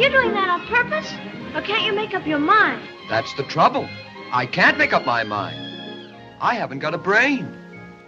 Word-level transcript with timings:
you 0.00 0.10
doing 0.10 0.32
that 0.32 0.48
on 0.48 0.66
purpose? 0.66 1.12
Or 1.54 1.62
can't 1.62 1.84
you 1.84 1.92
make 1.92 2.14
up 2.14 2.26
your 2.26 2.38
mind? 2.38 2.82
That's 3.08 3.32
the 3.34 3.42
trouble. 3.44 3.88
I 4.32 4.46
can't 4.46 4.78
make 4.78 4.92
up 4.92 5.04
my 5.04 5.24
mind. 5.24 6.14
I 6.40 6.54
haven't 6.54 6.78
got 6.78 6.94
a 6.94 6.98
brain. 6.98 7.44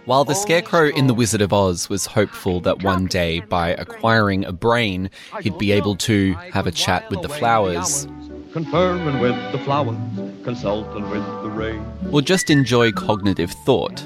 While 0.05 0.25
the 0.25 0.33
Scarecrow 0.33 0.89
in 0.89 1.07
The 1.07 1.13
Wizard 1.13 1.41
of 1.41 1.53
Oz 1.53 1.87
was 1.87 2.05
hopeful 2.05 2.59
that 2.61 2.83
one 2.83 3.05
day, 3.05 3.39
by 3.41 3.69
acquiring 3.69 4.43
a 4.43 4.51
brain, 4.51 5.09
he'd 5.41 5.57
be 5.57 5.71
able 5.71 5.95
to 5.97 6.33
have 6.51 6.67
a 6.67 6.71
chat 6.71 7.09
with 7.09 7.21
the 7.21 7.29
flowers, 7.29 8.07
Conferring 8.51 9.19
with 9.19 9.35
the 9.51 9.59
flowers, 9.59 9.95
consulting 10.43 11.09
with 11.09 11.23
the 11.43 11.49
rain. 11.49 11.83
or 12.11 12.21
just 12.21 12.49
enjoy 12.49 12.91
cognitive 12.91 13.51
thought. 13.65 14.05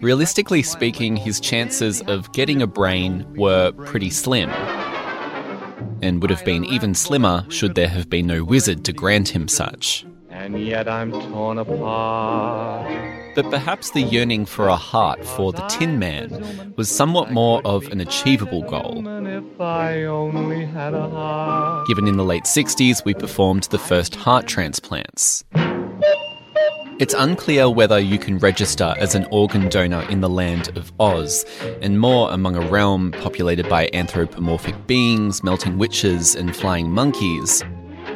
Realistically 0.00 0.62
speaking, 0.62 1.16
his 1.16 1.40
chances 1.40 2.00
of 2.02 2.32
getting 2.32 2.62
a 2.62 2.66
brain 2.66 3.26
were 3.36 3.72
pretty 3.72 4.10
slim. 4.10 4.48
And 6.04 6.20
would 6.20 6.30
have 6.30 6.44
been 6.44 6.66
even 6.66 6.94
slimmer 6.94 7.46
should 7.48 7.74
there 7.74 7.88
have 7.88 8.10
been 8.10 8.26
no 8.26 8.44
wizard 8.44 8.84
to 8.84 8.92
grant 8.92 9.28
him 9.28 9.48
such. 9.48 10.04
And 10.28 10.60
yet 10.60 10.86
I'm 10.86 11.10
torn 11.10 11.56
apart. 11.56 12.92
But 13.34 13.48
perhaps 13.50 13.92
the 13.92 14.02
yearning 14.02 14.44
for 14.44 14.68
a 14.68 14.76
heart 14.76 15.24
for 15.24 15.50
the 15.52 15.62
Tin 15.62 15.98
Man 15.98 16.74
was 16.76 16.90
somewhat 16.90 17.32
more 17.32 17.62
of 17.64 17.86
an 17.86 18.02
achievable 18.02 18.60
goal. 18.62 19.08
And 19.08 19.26
if 19.26 19.58
I 19.58 20.04
only 20.04 20.66
had 20.66 20.92
a 20.92 21.08
heart. 21.08 21.88
Given 21.88 22.06
in 22.06 22.18
the 22.18 22.24
late 22.24 22.44
60s, 22.44 23.02
we 23.06 23.14
performed 23.14 23.64
the 23.70 23.78
first 23.78 24.14
heart 24.14 24.46
transplants. 24.46 25.42
It's 27.00 27.12
unclear 27.12 27.68
whether 27.68 27.98
you 27.98 28.20
can 28.20 28.38
register 28.38 28.94
as 28.98 29.16
an 29.16 29.26
organ 29.32 29.68
donor 29.68 30.08
in 30.10 30.20
the 30.20 30.28
land 30.28 30.76
of 30.78 30.92
Oz, 31.00 31.44
and 31.82 31.98
more 31.98 32.30
among 32.30 32.54
a 32.54 32.70
realm 32.70 33.10
populated 33.10 33.68
by 33.68 33.90
anthropomorphic 33.92 34.86
beings, 34.86 35.42
melting 35.42 35.76
witches, 35.76 36.36
and 36.36 36.54
flying 36.54 36.92
monkeys. 36.92 37.64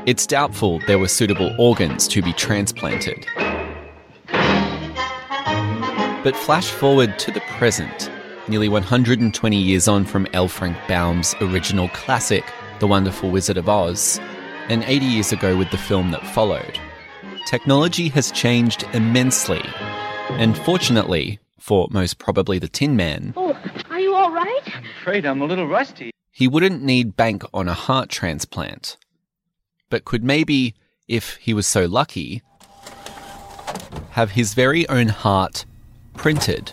It's 0.06 0.28
doubtful 0.28 0.78
there 0.86 1.00
were 1.00 1.08
suitable 1.08 1.52
organs 1.58 2.06
to 2.06 2.22
be 2.22 2.32
transplanted. 2.32 3.26
But 6.22 6.36
flash 6.36 6.70
forward 6.70 7.18
to 7.18 7.32
the 7.32 7.42
present, 7.58 8.08
nearly 8.46 8.68
120 8.68 9.56
years 9.56 9.88
on 9.88 10.04
from 10.04 10.28
L. 10.32 10.46
Frank 10.46 10.76
Baum's 10.86 11.34
original 11.40 11.88
classic, 11.88 12.44
The 12.78 12.86
Wonderful 12.86 13.32
Wizard 13.32 13.56
of 13.56 13.68
Oz, 13.68 14.20
and 14.68 14.84
80 14.84 15.04
years 15.04 15.32
ago 15.32 15.56
with 15.56 15.72
the 15.72 15.78
film 15.78 16.12
that 16.12 16.24
followed. 16.28 16.78
Technology 17.48 18.08
has 18.10 18.30
changed 18.30 18.84
immensely, 18.92 19.62
and 20.32 20.54
fortunately, 20.54 21.38
for 21.58 21.88
most 21.90 22.18
probably 22.18 22.58
the 22.58 22.68
Tin 22.68 22.94
Man, 22.94 23.32
Oh, 23.38 23.58
are 23.88 23.98
you 23.98 24.14
all 24.14 24.30
right? 24.30 24.60
I'm 24.66 24.84
Afraid 25.00 25.24
I'm 25.24 25.40
a 25.40 25.46
little 25.46 25.66
rusty. 25.66 26.10
he 26.30 26.46
wouldn't 26.46 26.82
need 26.82 27.16
bank 27.16 27.42
on 27.54 27.66
a 27.66 27.72
heart 27.72 28.10
transplant, 28.10 28.98
but 29.88 30.04
could 30.04 30.22
maybe, 30.22 30.74
if 31.08 31.36
he 31.36 31.54
was 31.54 31.66
so 31.66 31.86
lucky, 31.86 32.42
have 34.10 34.32
his 34.32 34.52
very 34.52 34.86
own 34.90 35.08
heart 35.08 35.64
printed. 36.18 36.72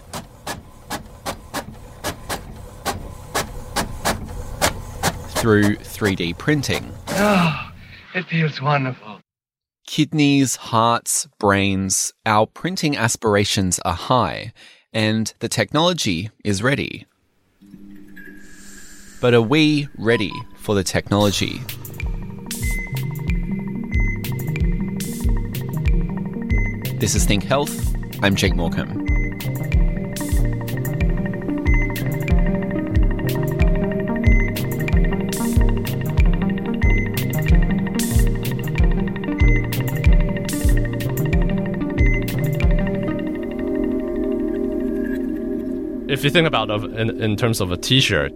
Through 5.40 5.78
3D 5.78 6.38
printing. 6.38 6.92
Oh, 7.12 7.72
it 8.14 8.26
feels 8.26 8.62
wonderful. 8.62 9.05
Kidneys, 9.96 10.58
hearts, 10.58 11.26
brains, 11.40 12.12
our 12.26 12.46
printing 12.48 12.98
aspirations 12.98 13.80
are 13.86 13.94
high, 13.94 14.52
and 14.92 15.34
the 15.40 15.48
technology 15.48 16.32
is 16.44 16.62
ready. 16.62 17.06
But 19.22 19.34
are 19.34 19.42
we 19.42 19.88
ready 19.98 20.34
for 20.58 20.76
the 20.76 20.84
technology? 20.84 21.62
This 27.00 27.16
is 27.16 27.24
Think 27.24 27.46
Health. 27.46 27.96
I'm 28.22 28.36
Jake 28.36 28.54
Morecambe. 28.54 29.15
You 46.26 46.32
think 46.32 46.48
about 46.48 46.70
of 46.70 46.84
in, 46.84 47.22
in 47.22 47.36
terms 47.36 47.62
of 47.62 47.72
a 47.72 47.78
t-shirt 47.78 48.34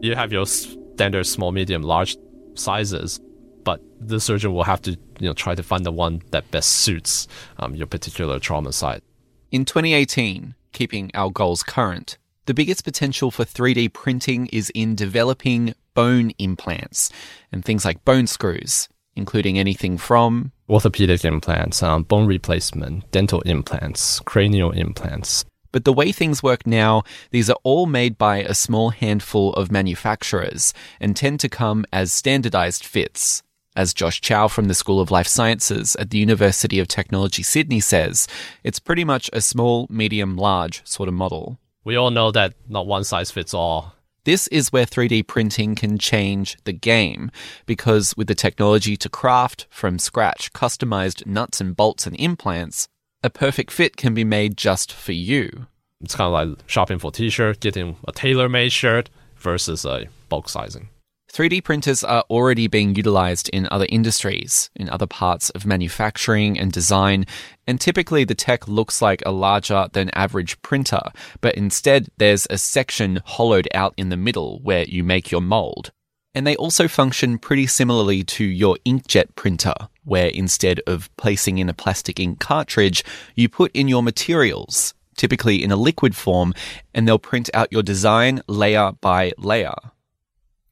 you 0.00 0.14
have 0.14 0.32
your 0.32 0.46
standard 0.46 1.24
small 1.24 1.52
medium 1.52 1.82
large 1.82 2.16
sizes 2.54 3.20
but 3.64 3.80
the 4.00 4.20
surgeon 4.20 4.52
will 4.52 4.64
have 4.64 4.82
to 4.82 4.92
you 5.20 5.28
know 5.28 5.32
try 5.32 5.54
to 5.54 5.62
find 5.62 5.84
the 5.84 5.92
one 5.92 6.22
that 6.30 6.50
best 6.50 6.70
suits 6.70 7.28
um, 7.58 7.74
your 7.74 7.86
particular 7.86 8.38
trauma 8.38 8.72
site. 8.72 9.02
In 9.50 9.64
2018, 9.64 10.54
keeping 10.72 11.10
our 11.14 11.30
goals 11.30 11.62
current, 11.62 12.18
the 12.46 12.54
biggest 12.54 12.84
potential 12.84 13.30
for 13.30 13.44
3D 13.44 13.92
printing 13.92 14.46
is 14.46 14.70
in 14.70 14.94
developing 14.94 15.74
bone 15.94 16.32
implants 16.38 17.10
and 17.52 17.64
things 17.64 17.84
like 17.84 18.04
bone 18.04 18.26
screws, 18.26 18.88
including 19.14 19.58
anything 19.58 19.98
from 19.98 20.52
orthopedic 20.68 21.24
implants 21.24 21.82
um, 21.82 22.02
bone 22.02 22.26
replacement 22.26 23.08
dental 23.10 23.42
implants 23.42 24.20
cranial 24.20 24.70
implants 24.72 25.44
But 25.72 25.84
the 25.84 25.92
way 25.92 26.12
things 26.12 26.42
work 26.42 26.66
now, 26.66 27.02
these 27.30 27.48
are 27.50 27.58
all 27.62 27.86
made 27.86 28.18
by 28.18 28.38
a 28.38 28.54
small 28.54 28.90
handful 28.90 29.54
of 29.54 29.72
manufacturers 29.72 30.72
and 31.00 31.16
tend 31.16 31.40
to 31.40 31.48
come 31.48 31.84
as 31.92 32.12
standardized 32.12 32.84
fits. 32.84 33.42
As 33.74 33.94
Josh 33.94 34.20
Chou 34.20 34.48
from 34.48 34.68
the 34.68 34.74
School 34.74 35.00
of 35.00 35.10
Life 35.10 35.26
Sciences 35.26 35.96
at 35.96 36.10
the 36.10 36.18
University 36.18 36.78
of 36.78 36.88
Technology 36.88 37.42
Sydney 37.42 37.80
says, 37.80 38.28
it's 38.62 38.78
pretty 38.78 39.02
much 39.02 39.30
a 39.32 39.40
small, 39.40 39.86
medium, 39.88 40.36
large 40.36 40.86
sort 40.86 41.08
of 41.08 41.14
model. 41.14 41.58
we 41.82 41.96
all 41.96 42.10
know 42.10 42.30
that 42.30 42.52
not 42.68 42.86
one 42.86 43.02
size 43.02 43.30
fits 43.30 43.54
all 43.54 43.94
This 44.24 44.46
is 44.48 44.72
where 44.72 44.84
3D 44.84 45.26
printing 45.26 45.74
can 45.74 45.96
change 45.96 46.58
the 46.64 46.74
game 46.74 47.30
because 47.64 48.14
with 48.14 48.26
the 48.26 48.34
technology 48.34 48.94
to 48.98 49.08
craft 49.08 49.66
from 49.70 49.98
scratch 49.98 50.52
customized 50.52 51.24
nuts 51.26 51.58
and 51.58 51.74
bolts 51.74 52.06
and 52.06 52.14
implants, 52.16 52.88
a 53.22 53.30
perfect 53.30 53.70
fit 53.70 53.96
can 53.96 54.14
be 54.14 54.24
made 54.24 54.56
just 54.56 54.92
for 54.92 55.12
you. 55.12 55.66
it's 56.00 56.14
kind 56.14 56.26
of 56.26 56.32
like 56.32 56.58
shopping 56.66 56.98
for 56.98 57.12
t-shirt 57.12 57.60
getting 57.60 57.96
a 58.06 58.12
tailor-made 58.12 58.72
shirt 58.72 59.10
versus 59.36 59.84
a 59.84 60.08
bulk 60.28 60.48
sizing 60.48 60.88
3D 61.32 61.64
printers 61.64 62.04
are 62.04 62.24
already 62.28 62.66
being 62.66 62.94
utilized 62.94 63.48
in 63.54 63.66
other 63.70 63.86
industries, 63.88 64.68
in 64.76 64.90
other 64.90 65.06
parts 65.06 65.48
of 65.50 65.64
manufacturing 65.64 66.58
and 66.58 66.70
design, 66.70 67.24
and 67.66 67.80
typically 67.80 68.24
the 68.24 68.34
tech 68.34 68.68
looks 68.68 69.00
like 69.00 69.22
a 69.24 69.30
larger 69.30 69.88
than 69.94 70.10
average 70.10 70.60
printer, 70.60 71.00
but 71.40 71.54
instead 71.54 72.10
there's 72.18 72.46
a 72.50 72.58
section 72.58 73.22
hollowed 73.24 73.66
out 73.72 73.94
in 73.96 74.10
the 74.10 74.16
middle 74.18 74.60
where 74.62 74.84
you 74.84 75.02
make 75.02 75.30
your 75.30 75.40
mold. 75.40 75.90
And 76.34 76.46
they 76.46 76.56
also 76.56 76.88
function 76.88 77.38
pretty 77.38 77.66
similarly 77.66 78.24
to 78.24 78.44
your 78.44 78.78
inkjet 78.86 79.34
printer, 79.34 79.74
where 80.04 80.28
instead 80.28 80.80
of 80.86 81.14
placing 81.16 81.58
in 81.58 81.68
a 81.68 81.74
plastic 81.74 82.18
ink 82.18 82.40
cartridge, 82.40 83.04
you 83.34 83.48
put 83.48 83.70
in 83.72 83.86
your 83.86 84.02
materials, 84.02 84.94
typically 85.16 85.62
in 85.62 85.70
a 85.70 85.76
liquid 85.76 86.16
form, 86.16 86.54
and 86.94 87.06
they'll 87.06 87.18
print 87.18 87.50
out 87.52 87.70
your 87.70 87.82
design 87.82 88.40
layer 88.46 88.92
by 89.00 89.32
layer. 89.36 89.74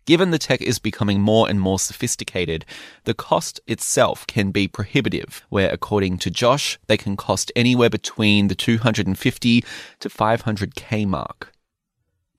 Given 0.07 0.31
the 0.31 0.39
tech 0.39 0.63
is 0.63 0.79
becoming 0.79 1.21
more 1.21 1.49
and 1.49 1.61
more 1.61 1.79
sophisticated, 1.79 2.65
the 3.05 3.15
cost 3.15 3.61
itself 3.67 4.27
can 4.27 4.51
be 4.51 4.67
prohibitive, 4.67 5.45
where 5.51 5.71
according 5.71 6.19
to 6.19 6.31
Josh, 6.31 6.79
they 6.87 6.97
can 6.97 7.17
cost 7.17 7.53
anywhere 7.55 7.91
between 7.91 8.49
the 8.49 8.55
250 8.55 9.65
to 10.01 10.09
500k 10.09 11.07
mark. 11.07 11.53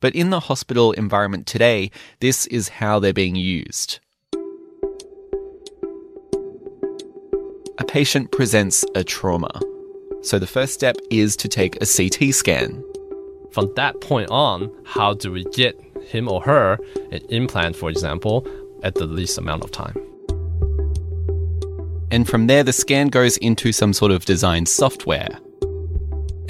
But 0.02 0.16
in 0.16 0.32
the 0.32 0.42
hospital 0.42 0.92
environment 0.92 1.48
today, 1.48 1.92
this 2.20 2.48
is 2.48 2.68
how 2.68 3.00
they're 3.00 3.14
being 3.14 3.36
used. 3.36 4.00
A 7.78 7.86
patient 7.86 8.32
presents 8.32 8.84
a 8.96 9.04
trauma. 9.04 9.58
So 10.24 10.38
the 10.38 10.48
first 10.48 10.74
step 10.74 10.98
is 11.10 11.38
to 11.38 11.48
take 11.48 11.78
a 11.78 11.86
CT 11.86 12.34
scan. 12.34 12.84
from 13.52 13.72
that 13.76 14.00
point 14.00 14.30
on, 14.30 14.72
how 14.86 15.14
do 15.14 15.32
we 15.32 15.44
get 15.46 15.78
him 16.06 16.30
or 16.30 16.42
her 16.42 16.78
an 17.12 17.20
implant, 17.30 17.76
for 17.76 17.90
example, 17.90 18.48
at 18.82 18.96
the 18.96 19.06
least 19.06 19.38
amount 19.38 19.64
of 19.64 19.72
time? 19.72 19.98
And 22.12 22.28
from 22.28 22.48
there, 22.48 22.64
the 22.64 22.74
scan 22.74 23.10
goes 23.10 23.38
into 23.38 23.72
some 23.72 23.94
sort 23.94 24.12
of 24.12 24.26
design 24.26 24.66
software. 24.66 25.38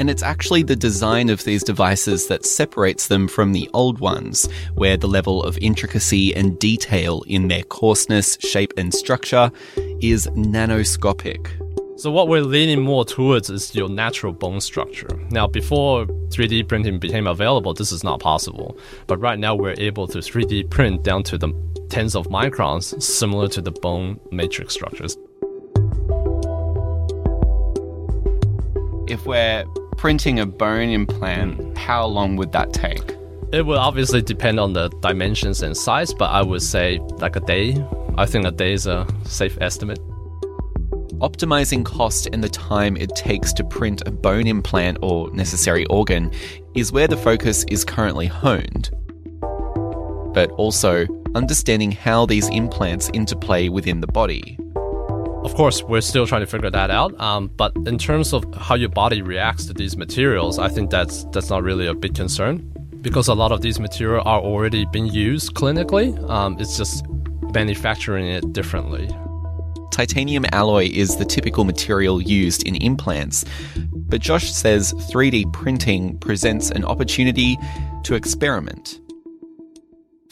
And 0.01 0.09
it's 0.09 0.23
actually 0.23 0.63
the 0.63 0.75
design 0.75 1.29
of 1.29 1.43
these 1.43 1.63
devices 1.63 2.25
that 2.25 2.43
separates 2.43 3.05
them 3.05 3.27
from 3.27 3.53
the 3.53 3.69
old 3.71 3.99
ones, 3.99 4.49
where 4.73 4.97
the 4.97 5.07
level 5.07 5.43
of 5.43 5.59
intricacy 5.59 6.35
and 6.35 6.57
detail 6.57 7.21
in 7.27 7.49
their 7.49 7.61
coarseness, 7.61 8.35
shape, 8.39 8.73
and 8.77 8.91
structure 8.91 9.51
is 10.01 10.25
nanoscopic. 10.29 11.49
So 11.99 12.09
what 12.09 12.29
we're 12.29 12.41
leaning 12.41 12.81
more 12.81 13.05
towards 13.05 13.51
is 13.51 13.75
your 13.75 13.89
natural 13.89 14.33
bone 14.33 14.59
structure. 14.59 15.19
Now, 15.29 15.45
before 15.45 16.07
3D 16.07 16.67
printing 16.67 16.97
became 16.97 17.27
available, 17.27 17.75
this 17.75 17.91
is 17.91 18.03
not 18.03 18.19
possible. 18.19 18.79
But 19.05 19.19
right 19.19 19.37
now, 19.37 19.53
we're 19.53 19.75
able 19.77 20.07
to 20.07 20.17
3D 20.17 20.71
print 20.71 21.03
down 21.03 21.21
to 21.25 21.37
the 21.37 21.53
tens 21.89 22.15
of 22.15 22.25
microns, 22.25 22.99
similar 23.03 23.47
to 23.49 23.61
the 23.61 23.71
bone 23.71 24.19
matrix 24.31 24.73
structures. 24.73 25.15
If 29.07 29.27
we're 29.27 29.65
printing 30.01 30.39
a 30.39 30.45
bone 30.47 30.89
implant, 30.89 31.77
how 31.77 32.07
long 32.07 32.35
would 32.35 32.51
that 32.51 32.73
take? 32.73 33.15
It 33.53 33.63
will 33.63 33.77
obviously 33.77 34.23
depend 34.23 34.59
on 34.59 34.73
the 34.73 34.89
dimensions 34.99 35.61
and 35.61 35.77
size, 35.77 36.11
but 36.11 36.31
I 36.31 36.41
would 36.41 36.63
say 36.63 36.97
like 37.19 37.35
a 37.35 37.39
day. 37.39 37.85
I 38.17 38.25
think 38.25 38.47
a 38.47 38.51
day 38.51 38.73
is 38.73 38.87
a 38.87 39.05
safe 39.25 39.59
estimate. 39.61 39.99
Optimizing 41.19 41.85
cost 41.85 42.27
and 42.33 42.43
the 42.43 42.49
time 42.49 42.97
it 42.97 43.15
takes 43.15 43.53
to 43.53 43.63
print 43.63 44.01
a 44.07 44.11
bone 44.11 44.47
implant 44.47 44.97
or 45.03 45.29
necessary 45.35 45.85
organ 45.85 46.31
is 46.73 46.91
where 46.91 47.07
the 47.07 47.15
focus 47.15 47.63
is 47.69 47.85
currently 47.85 48.25
honed. 48.25 48.89
But 50.33 50.49
also, 50.57 51.05
understanding 51.35 51.91
how 51.91 52.25
these 52.25 52.49
implants 52.49 53.11
interplay 53.13 53.69
within 53.69 54.01
the 54.01 54.07
body. 54.07 54.57
Of 55.43 55.55
course, 55.55 55.81
we're 55.81 56.01
still 56.01 56.27
trying 56.27 56.41
to 56.41 56.47
figure 56.47 56.69
that 56.69 56.91
out. 56.91 57.19
Um, 57.19 57.47
but 57.57 57.75
in 57.87 57.97
terms 57.97 58.31
of 58.31 58.45
how 58.55 58.75
your 58.75 58.89
body 58.89 59.21
reacts 59.21 59.65
to 59.65 59.73
these 59.73 59.97
materials, 59.97 60.59
I 60.59 60.69
think 60.69 60.91
that's 60.91 61.23
that's 61.25 61.49
not 61.49 61.63
really 61.63 61.87
a 61.87 61.95
big 61.95 62.13
concern 62.13 62.71
because 63.01 63.27
a 63.27 63.33
lot 63.33 63.51
of 63.51 63.61
these 63.61 63.79
materials 63.79 64.23
are 64.25 64.39
already 64.39 64.85
being 64.85 65.07
used 65.07 65.55
clinically. 65.55 66.17
Um, 66.29 66.57
it's 66.59 66.77
just 66.77 67.05
manufacturing 67.53 68.27
it 68.27 68.53
differently. 68.53 69.09
Titanium 69.91 70.45
alloy 70.51 70.89
is 70.93 71.17
the 71.17 71.25
typical 71.25 71.63
material 71.65 72.21
used 72.21 72.65
in 72.67 72.75
implants, 72.75 73.43
but 73.93 74.21
Josh 74.21 74.51
says 74.51 74.93
3D 74.93 75.51
printing 75.51 76.17
presents 76.19 76.69
an 76.71 76.85
opportunity 76.85 77.57
to 78.03 78.15
experiment. 78.15 78.99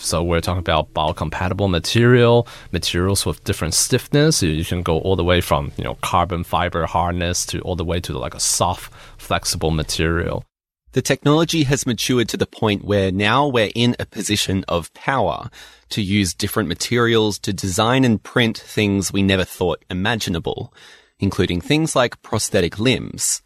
So 0.02 0.24
we're 0.24 0.40
talking 0.40 0.60
about 0.60 0.94
biocompatible 0.94 1.70
material, 1.70 2.48
materials 2.72 3.26
with 3.26 3.44
different 3.44 3.74
stiffness. 3.74 4.42
You 4.42 4.64
can 4.64 4.82
go 4.82 5.00
all 5.00 5.18
the 5.18 5.26
way 5.26 5.42
from 5.42 5.74
you 5.76 5.84
know 5.84 5.96
carbon 5.96 6.46
fiber 6.46 6.86
hardness 6.86 7.46
to 7.48 7.60
all 7.62 7.76
the 7.76 7.84
way 7.84 8.00
to 8.02 8.18
like 8.18 8.34
a 8.34 8.40
soft, 8.40 8.94
flexible 9.18 9.72
material. 9.72 10.46
The 10.94 11.02
technology 11.02 11.64
has 11.64 11.86
matured 11.86 12.30
to 12.30 12.38
the 12.38 12.48
point 12.48 12.86
where 12.86 13.12
now 13.12 13.48
we're 13.48 13.72
in 13.76 13.96
a 14.00 14.06
position 14.06 14.64
of 14.68 14.92
power 14.94 15.50
to 15.90 16.02
use 16.02 16.34
different 16.34 16.70
materials 16.70 17.38
to 17.40 17.54
design 17.54 18.06
and 18.06 18.24
print 18.24 18.58
things 18.58 19.12
we 19.14 19.22
never 19.22 19.44
thought 19.44 19.84
imaginable, 19.90 20.74
including 21.20 21.60
things 21.60 21.96
like 21.96 22.22
prosthetic 22.24 22.80
limbs. 22.80 23.42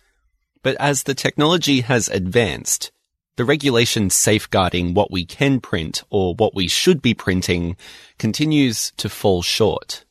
But 0.61 0.77
as 0.79 1.03
the 1.03 1.15
technology 1.15 1.81
has 1.81 2.07
advanced, 2.07 2.92
the 3.35 3.45
regulation 3.45 4.09
safeguarding 4.09 4.94
what 4.94 5.12
we 5.12 5.25
can 5.25 5.59
print 5.59 6.03
or 6.09 6.35
what 6.35 6.53
we 6.53 6.68
should 6.68 7.01
be 7.01 7.13
printing 7.13 7.75
continues 8.18 8.91
to 8.97 9.09
fall 9.09 9.41
short. 9.41 10.06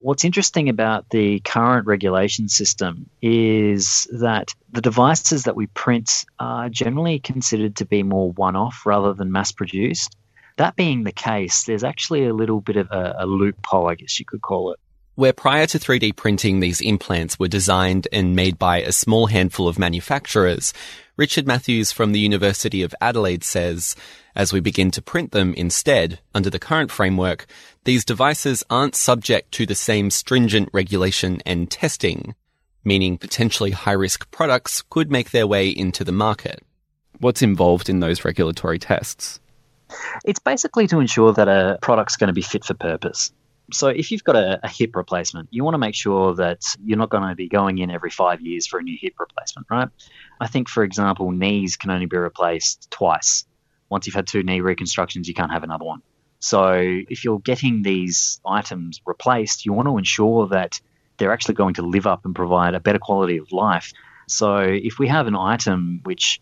What's 0.00 0.24
interesting 0.24 0.68
about 0.68 1.10
the 1.10 1.40
current 1.40 1.86
regulation 1.86 2.48
system 2.48 3.10
is 3.20 4.06
that 4.12 4.54
the 4.70 4.80
devices 4.80 5.44
that 5.44 5.56
we 5.56 5.66
print 5.66 6.24
are 6.38 6.68
generally 6.68 7.18
considered 7.18 7.76
to 7.76 7.84
be 7.84 8.02
more 8.02 8.30
one 8.32 8.54
off 8.54 8.86
rather 8.86 9.12
than 9.12 9.32
mass 9.32 9.50
produced. 9.50 10.14
That 10.56 10.76
being 10.76 11.04
the 11.04 11.12
case, 11.12 11.64
there's 11.64 11.84
actually 11.84 12.26
a 12.26 12.34
little 12.34 12.60
bit 12.60 12.76
of 12.76 12.88
a, 12.90 13.16
a 13.20 13.26
loophole, 13.26 13.88
I 13.88 13.94
guess 13.96 14.20
you 14.20 14.26
could 14.26 14.42
call 14.42 14.72
it. 14.72 14.78
Where 15.18 15.32
prior 15.32 15.66
to 15.66 15.80
3D 15.80 16.14
printing, 16.14 16.60
these 16.60 16.80
implants 16.80 17.40
were 17.40 17.48
designed 17.48 18.06
and 18.12 18.36
made 18.36 18.56
by 18.56 18.82
a 18.82 18.92
small 18.92 19.26
handful 19.26 19.66
of 19.66 19.76
manufacturers, 19.76 20.72
Richard 21.16 21.44
Matthews 21.44 21.90
from 21.90 22.12
the 22.12 22.20
University 22.20 22.84
of 22.84 22.94
Adelaide 23.00 23.42
says, 23.42 23.96
as 24.36 24.52
we 24.52 24.60
begin 24.60 24.92
to 24.92 25.02
print 25.02 25.32
them 25.32 25.54
instead, 25.54 26.20
under 26.36 26.50
the 26.50 26.60
current 26.60 26.92
framework, 26.92 27.46
these 27.82 28.04
devices 28.04 28.62
aren't 28.70 28.94
subject 28.94 29.50
to 29.54 29.66
the 29.66 29.74
same 29.74 30.08
stringent 30.10 30.68
regulation 30.72 31.42
and 31.44 31.68
testing, 31.68 32.36
meaning 32.84 33.18
potentially 33.18 33.72
high 33.72 33.90
risk 33.90 34.30
products 34.30 34.82
could 34.82 35.10
make 35.10 35.32
their 35.32 35.48
way 35.48 35.68
into 35.68 36.04
the 36.04 36.12
market. 36.12 36.62
What's 37.18 37.42
involved 37.42 37.88
in 37.88 37.98
those 37.98 38.24
regulatory 38.24 38.78
tests? 38.78 39.40
It's 40.24 40.38
basically 40.38 40.86
to 40.86 41.00
ensure 41.00 41.32
that 41.32 41.48
a 41.48 41.76
product's 41.82 42.14
going 42.14 42.28
to 42.28 42.32
be 42.32 42.40
fit 42.42 42.64
for 42.64 42.74
purpose. 42.74 43.32
So 43.70 43.88
if 43.88 44.10
you've 44.10 44.24
got 44.24 44.36
a, 44.36 44.60
a, 44.64 44.68
hip 44.68 44.96
replacement, 44.96 45.48
you 45.50 45.62
want 45.62 45.74
to 45.74 45.78
make 45.78 45.94
sure 45.94 46.34
that 46.36 46.62
you're 46.82 46.96
not 46.96 47.10
going 47.10 47.28
to 47.28 47.34
be 47.34 47.48
going 47.48 47.78
in 47.78 47.90
every 47.90 48.10
five 48.10 48.40
years 48.40 48.66
for 48.66 48.80
a 48.80 48.82
new 48.82 48.96
hip 48.98 49.14
replacement, 49.20 49.66
right? 49.70 49.88
I 50.40 50.46
think, 50.46 50.68
for 50.68 50.82
example, 50.82 51.30
knees 51.30 51.76
can 51.76 51.90
only 51.90 52.06
be 52.06 52.16
replaced 52.16 52.90
twice. 52.90 53.44
Once 53.90 54.06
you've 54.06 54.14
had 54.14 54.26
two 54.26 54.42
knee 54.42 54.60
reconstructions, 54.60 55.28
you 55.28 55.34
can't 55.34 55.52
have 55.52 55.64
another 55.64 55.84
one. 55.84 56.02
So 56.40 56.72
if 56.74 57.24
you're 57.24 57.40
getting 57.40 57.82
these 57.82 58.40
items 58.46 59.00
replaced, 59.04 59.66
you 59.66 59.72
want 59.72 59.88
to 59.88 59.98
ensure 59.98 60.48
that 60.48 60.80
they're 61.18 61.32
actually 61.32 61.54
going 61.54 61.74
to 61.74 61.82
live 61.82 62.06
up 62.06 62.24
and 62.24 62.34
provide 62.34 62.74
a 62.74 62.80
better 62.80 62.98
quality 62.98 63.38
of 63.38 63.52
life. 63.52 63.92
So 64.28 64.58
if 64.58 64.98
we 64.98 65.08
have 65.08 65.26
an 65.26 65.36
item 65.36 66.00
which 66.04 66.40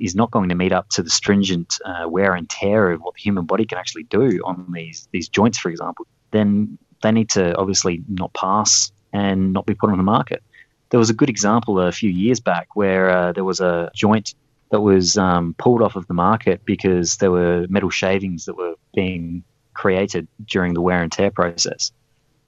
is 0.00 0.16
not 0.16 0.30
going 0.30 0.48
to 0.48 0.54
meet 0.54 0.72
up 0.72 0.88
to 0.88 1.02
the 1.02 1.10
stringent 1.10 1.78
uh, 1.84 2.08
wear 2.08 2.34
and 2.34 2.50
tear 2.50 2.90
of 2.90 3.00
what 3.00 3.14
the 3.14 3.20
human 3.20 3.44
body 3.44 3.64
can 3.64 3.78
actually 3.78 4.02
do 4.02 4.42
on 4.44 4.72
these 4.72 5.08
these 5.12 5.28
joints, 5.28 5.58
for 5.58 5.70
example, 5.70 6.06
then 6.30 6.78
they 7.02 7.12
need 7.12 7.30
to 7.30 7.56
obviously 7.56 8.02
not 8.08 8.32
pass 8.32 8.90
and 9.12 9.52
not 9.52 9.66
be 9.66 9.74
put 9.74 9.90
on 9.90 9.96
the 9.96 10.02
market. 10.02 10.42
There 10.90 11.00
was 11.00 11.10
a 11.10 11.14
good 11.14 11.28
example 11.28 11.80
a 11.80 11.92
few 11.92 12.10
years 12.10 12.40
back 12.40 12.68
where 12.74 13.10
uh, 13.10 13.32
there 13.32 13.44
was 13.44 13.60
a 13.60 13.90
joint 13.94 14.34
that 14.70 14.80
was 14.80 15.16
um, 15.16 15.54
pulled 15.58 15.82
off 15.82 15.96
of 15.96 16.06
the 16.06 16.14
market 16.14 16.64
because 16.64 17.16
there 17.16 17.30
were 17.30 17.66
metal 17.68 17.90
shavings 17.90 18.44
that 18.46 18.56
were 18.56 18.74
being 18.94 19.42
created 19.74 20.26
during 20.44 20.74
the 20.74 20.80
wear 20.80 21.02
and 21.02 21.12
tear 21.12 21.30
process. 21.30 21.92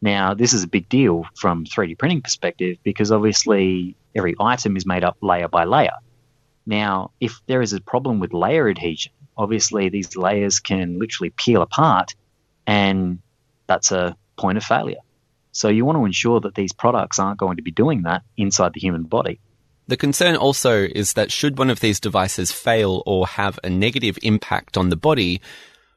Now, 0.00 0.34
this 0.34 0.52
is 0.52 0.62
a 0.62 0.68
big 0.68 0.88
deal 0.88 1.26
from 1.34 1.64
3D 1.64 1.98
printing 1.98 2.22
perspective 2.22 2.78
because 2.82 3.10
obviously 3.10 3.96
every 4.14 4.34
item 4.40 4.76
is 4.76 4.86
made 4.86 5.04
up 5.04 5.16
layer 5.20 5.48
by 5.48 5.64
layer. 5.64 5.96
Now, 6.66 7.10
if 7.20 7.40
there 7.46 7.62
is 7.62 7.72
a 7.72 7.80
problem 7.80 8.20
with 8.20 8.32
layer 8.32 8.68
adhesion, 8.68 9.12
obviously 9.36 9.88
these 9.88 10.16
layers 10.16 10.60
can 10.60 10.98
literally 10.98 11.30
peel 11.30 11.62
apart 11.62 12.14
and 12.66 13.20
that's 13.68 13.92
a 13.92 14.16
point 14.36 14.58
of 14.58 14.64
failure. 14.64 14.98
So 15.52 15.68
you 15.68 15.84
want 15.84 15.98
to 15.98 16.04
ensure 16.04 16.40
that 16.40 16.54
these 16.54 16.72
products 16.72 17.18
aren't 17.18 17.38
going 17.38 17.56
to 17.56 17.62
be 17.62 17.70
doing 17.70 18.02
that 18.02 18.22
inside 18.36 18.72
the 18.72 18.80
human 18.80 19.04
body. 19.04 19.40
The 19.86 19.96
concern 19.96 20.36
also 20.36 20.82
is 20.82 21.14
that 21.14 21.32
should 21.32 21.58
one 21.58 21.70
of 21.70 21.80
these 21.80 21.98
devices 21.98 22.52
fail 22.52 23.02
or 23.06 23.26
have 23.26 23.58
a 23.64 23.70
negative 23.70 24.18
impact 24.22 24.76
on 24.76 24.90
the 24.90 24.96
body, 24.96 25.40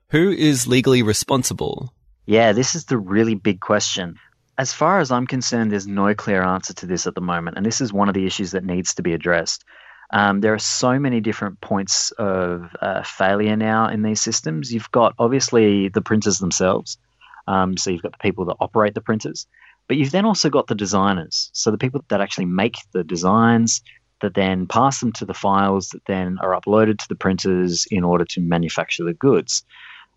who 0.10 0.32
is 0.32 0.68
legally 0.68 1.04
responsible? 1.04 1.94
Yeah, 2.26 2.54
this 2.54 2.76
is 2.76 2.86
the 2.86 2.98
really 2.98 3.36
big 3.36 3.60
question. 3.60 4.16
As 4.58 4.74
far 4.74 5.00
as 5.00 5.12
I'm 5.12 5.28
concerned, 5.28 5.72
there's 5.72 5.88
no 5.88 6.14
clear 6.14 6.42
answer 6.42 6.74
to 6.76 6.86
this 6.86 7.06
at 7.06 7.16
the 7.16 7.22
moment, 7.22 7.58
and 7.58 7.66
this 7.66 7.82
is 7.82 7.92
one 7.92 8.08
of 8.08 8.14
the 8.14 8.26
issues 8.26 8.52
that 8.52 8.64
needs 8.64 8.94
to 8.96 9.02
be 9.02 9.14
addressed. 9.14 9.66
Um, 10.14 10.42
there 10.42 10.54
are 10.54 10.60
so 10.60 11.00
many 11.00 11.22
different 11.22 11.62
points 11.62 12.12
of 12.12 12.76
uh, 12.82 13.04
failure 13.04 13.56
now 13.56 13.90
in 13.90 14.02
these 14.02 14.22
systems. 14.22 14.74
You've 14.74 14.92
got 14.92 15.16
obviously 15.18 15.90
the 15.90 16.02
printers 16.02 16.40
themselves. 16.40 16.98
Um, 17.52 17.76
so 17.76 17.90
you've 17.90 18.02
got 18.02 18.14
the 18.14 18.18
people 18.28 18.46
that 18.46 18.56
operate 18.62 18.94
the 18.94 19.02
printers, 19.02 19.46
but 19.88 19.98
you've 19.98 20.12
then 20.12 20.26
also 20.26 20.50
got 20.50 20.68
the 20.68 20.76
designers. 20.76 21.50
So 21.54 21.70
the 21.70 21.78
people 21.78 22.04
that 22.08 22.22
actually 22.22 22.46
make 22.46 22.78
the 22.94 23.04
designs, 23.04 23.82
that 24.22 24.36
then 24.36 24.68
pass 24.68 25.00
them 25.00 25.12
to 25.14 25.26
the 25.26 25.34
files 25.34 25.90
that 25.90 26.06
then 26.06 26.38
are 26.42 26.60
uploaded 26.60 27.00
to 27.00 27.10
the 27.10 27.16
printers 27.16 27.88
in 27.92 28.04
order 28.04 28.24
to 28.24 28.40
manufacture 28.40 29.04
the 29.04 29.14
goods. 29.14 29.66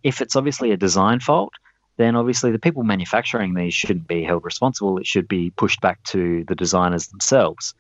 If 0.03 0.21
it's 0.21 0.37
obviously 0.37 0.71
a 0.71 0.77
design 0.77 1.21
fault, 1.21 1.55
then 1.97 2.15
obviously 2.15 2.53
the 2.53 2.59
people 2.59 2.85
manufacturing 2.85 3.55
these 3.55 3.75
shouldn't 3.75 4.07
be 4.07 4.23
held 4.23 4.45
responsible. 4.45 4.99
It 4.99 5.07
should 5.07 5.27
be 5.27 5.51
pushed 5.51 5.81
back 5.81 6.03
to 6.05 6.45
the 6.45 6.55
designers 6.55 7.09
themselves. 7.09 7.75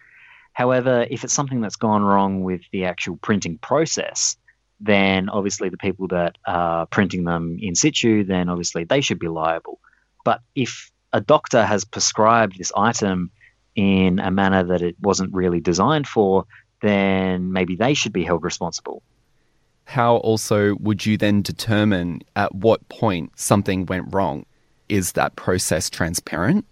However, 0.53 1.07
if 1.11 1.25
it's 1.25 1.33
something 1.33 1.61
that's 1.61 1.77
gone 1.77 2.03
wrong 2.03 2.43
with 2.43 2.63
the 2.73 2.87
actual 2.87 3.17
printing 3.17 3.59
process, 3.59 4.37
then 4.85 5.29
obviously 5.29 5.69
the 5.71 5.77
people 5.77 6.09
that 6.09 6.37
are 6.47 6.87
printing 6.87 7.25
them 7.25 7.59
in 7.61 7.75
situ, 7.75 8.25
then 8.25 8.49
obviously 8.49 8.85
they 8.85 9.01
should 9.01 9.19
be 9.19 9.29
liable. 9.29 9.81
But 10.25 10.41
if 10.55 10.91
a 11.13 11.21
doctor 11.21 11.65
has 11.65 11.85
prescribed 11.85 12.59
this 12.59 12.73
item 12.77 13.31
in 13.75 14.19
a 14.19 14.31
manner 14.31 14.63
that 14.63 14.83
it 14.83 14.97
wasn't 15.01 15.33
really 15.33 15.61
designed 15.61 16.07
for, 16.07 16.45
then 16.83 17.53
maybe 17.53 17.77
they 17.77 17.95
should 17.95 18.13
be 18.13 18.25
held 18.25 18.45
responsible. 18.45 19.03
How 19.87 20.17
also 20.17 20.77
would 20.77 21.05
you 21.05 21.17
then 21.17 21.43
determine 21.43 22.23
at 22.37 22.55
what 22.55 22.87
point 22.89 23.33
something 23.37 23.87
went 23.87 24.13
wrong? 24.15 24.45
Is 24.89 25.13
that 25.13 25.35
process 25.37 25.89
transparent? 25.89 26.67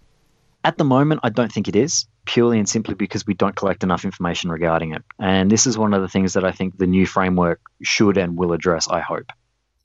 At 0.63 0.77
the 0.77 0.83
moment, 0.83 1.21
I 1.23 1.29
don't 1.29 1.51
think 1.51 1.67
it 1.67 1.75
is 1.75 2.05
purely 2.25 2.59
and 2.59 2.67
simply 2.67 2.95
because 2.95 3.25
we 3.27 3.33
don't 3.33 3.55
collect 3.55 3.83
enough 3.83 4.05
information 4.05 4.49
regarding 4.49 4.93
it. 4.93 5.03
And 5.19 5.51
this 5.51 5.67
is 5.67 5.77
one 5.77 5.93
of 5.93 6.01
the 6.01 6.07
things 6.07 6.33
that 6.33 6.45
I 6.45 6.51
think 6.51 6.77
the 6.77 6.87
new 6.87 7.05
framework 7.05 7.61
should 7.81 8.17
and 8.17 8.37
will 8.37 8.53
address, 8.53 8.87
I 8.87 9.01
hope. 9.01 9.31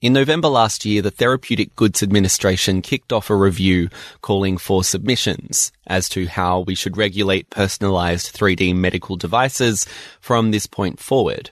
In 0.00 0.12
November 0.12 0.46
last 0.46 0.84
year, 0.84 1.02
the 1.02 1.10
Therapeutic 1.10 1.74
Goods 1.74 2.04
Administration 2.04 2.82
kicked 2.82 3.12
off 3.12 3.30
a 3.30 3.34
review 3.34 3.88
calling 4.20 4.56
for 4.56 4.84
submissions 4.84 5.72
as 5.88 6.08
to 6.10 6.28
how 6.28 6.60
we 6.60 6.76
should 6.76 6.96
regulate 6.96 7.50
personalized 7.50 8.32
3D 8.32 8.76
medical 8.76 9.16
devices 9.16 9.86
from 10.20 10.52
this 10.52 10.66
point 10.66 11.00
forward. 11.00 11.50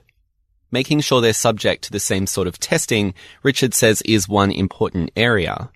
Making 0.70 1.00
sure 1.00 1.20
they're 1.20 1.32
subject 1.32 1.82
to 1.84 1.90
the 1.90 1.98
same 1.98 2.28
sort 2.28 2.46
of 2.46 2.60
testing, 2.60 3.14
Richard 3.42 3.74
says 3.74 4.00
is 4.02 4.28
one 4.28 4.52
important 4.52 5.10
area. 5.16 5.70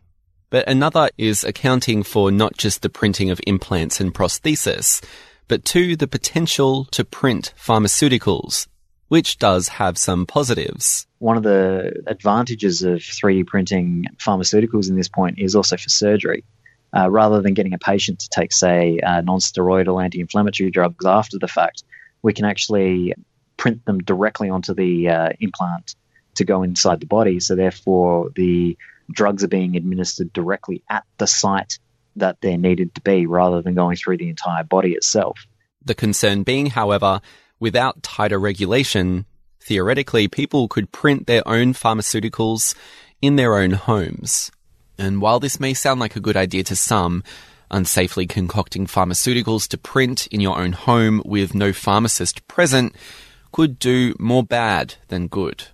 But 0.51 0.69
another 0.69 1.11
is 1.17 1.45
accounting 1.45 2.03
for 2.03 2.31
not 2.31 2.57
just 2.57 2.83
the 2.83 2.91
printing 2.91 3.31
of 3.31 3.41
implants 3.47 4.01
and 4.01 4.13
prosthesis, 4.13 5.03
but 5.49 5.65
two, 5.65 5.97
the 5.97 6.09
potential 6.09 6.85
to 6.87 7.05
print 7.05 7.55
pharmaceuticals, 7.57 8.67
which 9.09 9.39
does 9.39 9.69
have 9.69 9.97
some 9.97 10.27
positives 10.27 11.07
one 11.21 11.37
of 11.37 11.43
the 11.43 12.03
advantages 12.07 12.83
of 12.83 12.99
3D 12.99 13.47
printing 13.47 14.07
pharmaceuticals 14.17 14.89
in 14.89 14.97
this 14.97 15.09
point 15.09 15.39
is 15.39 15.55
also 15.55 15.77
for 15.77 15.89
surgery. 15.89 16.45
Uh, 16.97 17.09
rather 17.09 17.41
than 17.41 17.55
getting 17.55 17.75
a 17.75 17.79
patient 17.79 18.19
to 18.19 18.29
take, 18.31 18.53
say, 18.53 18.99
uh, 18.99 19.21
non-steroidal 19.21 20.03
anti-inflammatory 20.03 20.71
drugs 20.71 21.07
after 21.07 21.39
the 21.39 21.47
fact, 21.47 21.85
we 22.23 22.33
can 22.33 22.45
actually 22.45 23.15
print 23.57 23.85
them 23.85 23.99
directly 23.99 24.51
onto 24.51 24.75
the 24.75 25.09
uh, 25.09 25.29
implant 25.39 25.95
to 26.35 26.45
go 26.45 26.65
inside 26.65 26.99
the 26.99 27.07
body. 27.07 27.39
So 27.39 27.55
therefore, 27.55 28.31
the 28.35 28.77
drugs 29.13 29.45
are 29.45 29.49
being 29.49 29.77
administered 29.77 30.33
directly 30.33 30.83
at 30.89 31.05
the 31.19 31.27
site 31.27 31.79
that 32.17 32.41
they're 32.41 32.59
needed 32.59 32.95
to 32.95 33.01
be, 33.01 33.27
rather 33.27 33.63
than 33.63 33.75
going 33.75 33.97
through 33.97 34.17
the 34.17 34.29
entire 34.29 34.65
body 34.65 34.93
itself. 34.93 35.47
The 35.85 35.95
concern 35.95 36.43
being, 36.43 36.67
however, 36.67 37.21
without 37.59 38.03
tighter 38.03 38.39
regulation, 38.39 39.27
Theoretically, 39.61 40.27
people 40.27 40.69
could 40.69 40.91
print 40.91 41.27
their 41.27 41.47
own 41.47 41.75
pharmaceuticals 41.75 42.75
in 43.21 43.37
their 43.37 43.57
own 43.57 43.73
homes. 43.73 44.51
And 44.99 45.21
while 45.21 45.39
this 45.39 45.61
may 45.61 45.75
sound 45.75 46.01
like 46.01 46.17
a 46.17 46.21
good 46.21 46.37
idea 46.37 46.65
to 46.65 46.77
some, 46.77 47.23
unsafely 47.71 48.29
concocting 48.29 48.87
pharmaceuticals 48.87 49.69
to 49.69 49.79
print 49.79 50.27
in 50.29 50.41
your 50.41 50.59
own 50.59 50.73
home 50.73 51.23
with 51.25 51.55
no 51.55 51.73
pharmacist 51.73 52.47
present 52.49 52.97
could 53.53 53.79
do 53.79 54.15
more 54.19 54.43
bad 54.43 54.95
than 55.09 55.29
good. 55.29 55.69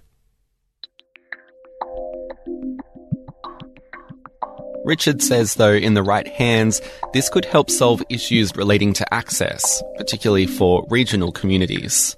Richard 4.87 5.21
says, 5.21 5.57
though, 5.57 5.73
in 5.73 5.95
the 5.95 6.03
right 6.05 6.29
hands, 6.29 6.81
this 7.13 7.29
could 7.29 7.45
help 7.45 7.71
solve 7.71 8.05
issues 8.09 8.55
relating 8.55 8.93
to 8.93 9.15
access, 9.15 9.83
particularly 9.97 10.47
for 10.47 10.87
regional 10.89 11.33
communities. 11.33 12.17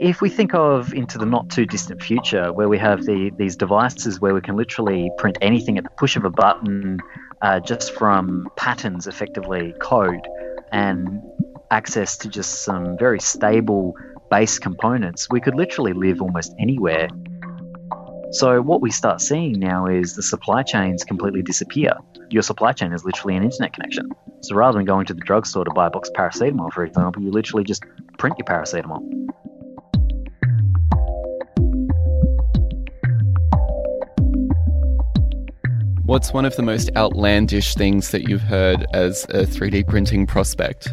If 0.00 0.20
we 0.20 0.28
think 0.28 0.52
of 0.52 0.92
into 0.92 1.16
the 1.16 1.26
not 1.26 1.48
too 1.48 1.64
distant 1.64 2.02
future 2.02 2.52
where 2.52 2.68
we 2.68 2.76
have 2.78 3.04
the, 3.04 3.30
these 3.36 3.54
devices 3.54 4.20
where 4.20 4.34
we 4.34 4.40
can 4.40 4.56
literally 4.56 5.12
print 5.16 5.38
anything 5.40 5.78
at 5.78 5.84
the 5.84 5.90
push 5.90 6.16
of 6.16 6.24
a 6.24 6.30
button 6.30 6.98
uh, 7.40 7.60
just 7.60 7.94
from 7.94 8.48
patterns 8.56 9.06
effectively 9.06 9.72
code 9.80 10.26
and 10.72 11.22
access 11.70 12.16
to 12.18 12.28
just 12.28 12.64
some 12.64 12.98
very 12.98 13.20
stable 13.20 13.94
base 14.28 14.58
components 14.58 15.28
we 15.30 15.40
could 15.40 15.54
literally 15.54 15.92
live 15.92 16.20
almost 16.20 16.52
anywhere 16.58 17.08
so 18.30 18.60
what 18.60 18.82
we 18.82 18.90
start 18.90 19.22
seeing 19.22 19.58
now 19.58 19.86
is 19.86 20.14
the 20.14 20.22
supply 20.22 20.62
chains 20.62 21.02
completely 21.02 21.40
disappear. 21.40 21.94
Your 22.28 22.42
supply 22.42 22.72
chain 22.72 22.92
is 22.92 23.02
literally 23.02 23.36
an 23.36 23.42
internet 23.42 23.72
connection. 23.72 24.10
So 24.42 24.54
rather 24.54 24.78
than 24.78 24.84
going 24.84 25.06
to 25.06 25.14
the 25.14 25.20
drugstore 25.20 25.64
to 25.64 25.70
buy 25.70 25.86
a 25.86 25.90
box 25.90 26.10
of 26.10 26.14
paracetamol 26.14 26.70
for 26.72 26.84
example 26.84 27.22
you 27.22 27.30
literally 27.30 27.64
just 27.64 27.84
print 28.18 28.36
your 28.38 28.44
paracetamol. 28.44 29.00
What's 36.04 36.32
one 36.32 36.44
of 36.44 36.56
the 36.56 36.62
most 36.62 36.90
outlandish 36.96 37.74
things 37.74 38.10
that 38.10 38.28
you've 38.28 38.42
heard 38.42 38.86
as 38.92 39.24
a 39.24 39.44
3D 39.44 39.88
printing 39.88 40.26
prospect? 40.26 40.88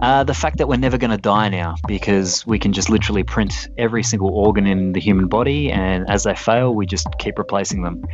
Uh, 0.00 0.22
the 0.24 0.34
fact 0.34 0.58
that 0.58 0.68
we're 0.68 0.76
never 0.76 0.98
going 0.98 1.10
to 1.10 1.16
die 1.16 1.48
now 1.48 1.74
because 1.88 2.46
we 2.46 2.58
can 2.58 2.72
just 2.72 2.90
literally 2.90 3.22
print 3.22 3.68
every 3.78 4.02
single 4.02 4.28
organ 4.28 4.66
in 4.66 4.92
the 4.92 5.00
human 5.00 5.26
body, 5.26 5.70
and 5.70 6.08
as 6.10 6.24
they 6.24 6.34
fail, 6.34 6.74
we 6.74 6.84
just 6.84 7.06
keep 7.18 7.38
replacing 7.38 7.82
them. 7.82 8.04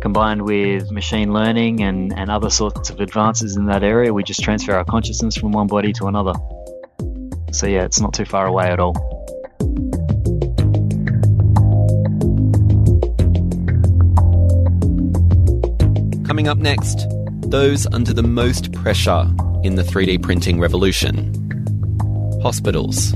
Combined 0.00 0.42
with 0.42 0.90
machine 0.92 1.32
learning 1.32 1.82
and, 1.82 2.16
and 2.16 2.30
other 2.30 2.48
sorts 2.48 2.90
of 2.90 3.00
advances 3.00 3.56
in 3.56 3.66
that 3.66 3.82
area, 3.82 4.12
we 4.12 4.22
just 4.22 4.40
transfer 4.40 4.72
our 4.72 4.84
consciousness 4.84 5.36
from 5.36 5.50
one 5.50 5.66
body 5.66 5.92
to 5.94 6.06
another. 6.06 6.32
So, 7.50 7.66
yeah, 7.66 7.84
it's 7.84 8.00
not 8.00 8.14
too 8.14 8.24
far 8.24 8.46
away 8.46 8.68
at 8.68 8.78
all. 8.78 8.94
Coming 16.24 16.46
up 16.46 16.58
next, 16.58 17.06
those 17.50 17.86
under 17.92 18.14
the 18.14 18.22
most 18.22 18.72
pressure 18.72 19.26
in 19.64 19.76
the 19.76 19.82
3D 19.82 20.22
printing 20.22 20.58
revolution 20.58 21.38
hospitals. 22.42 23.14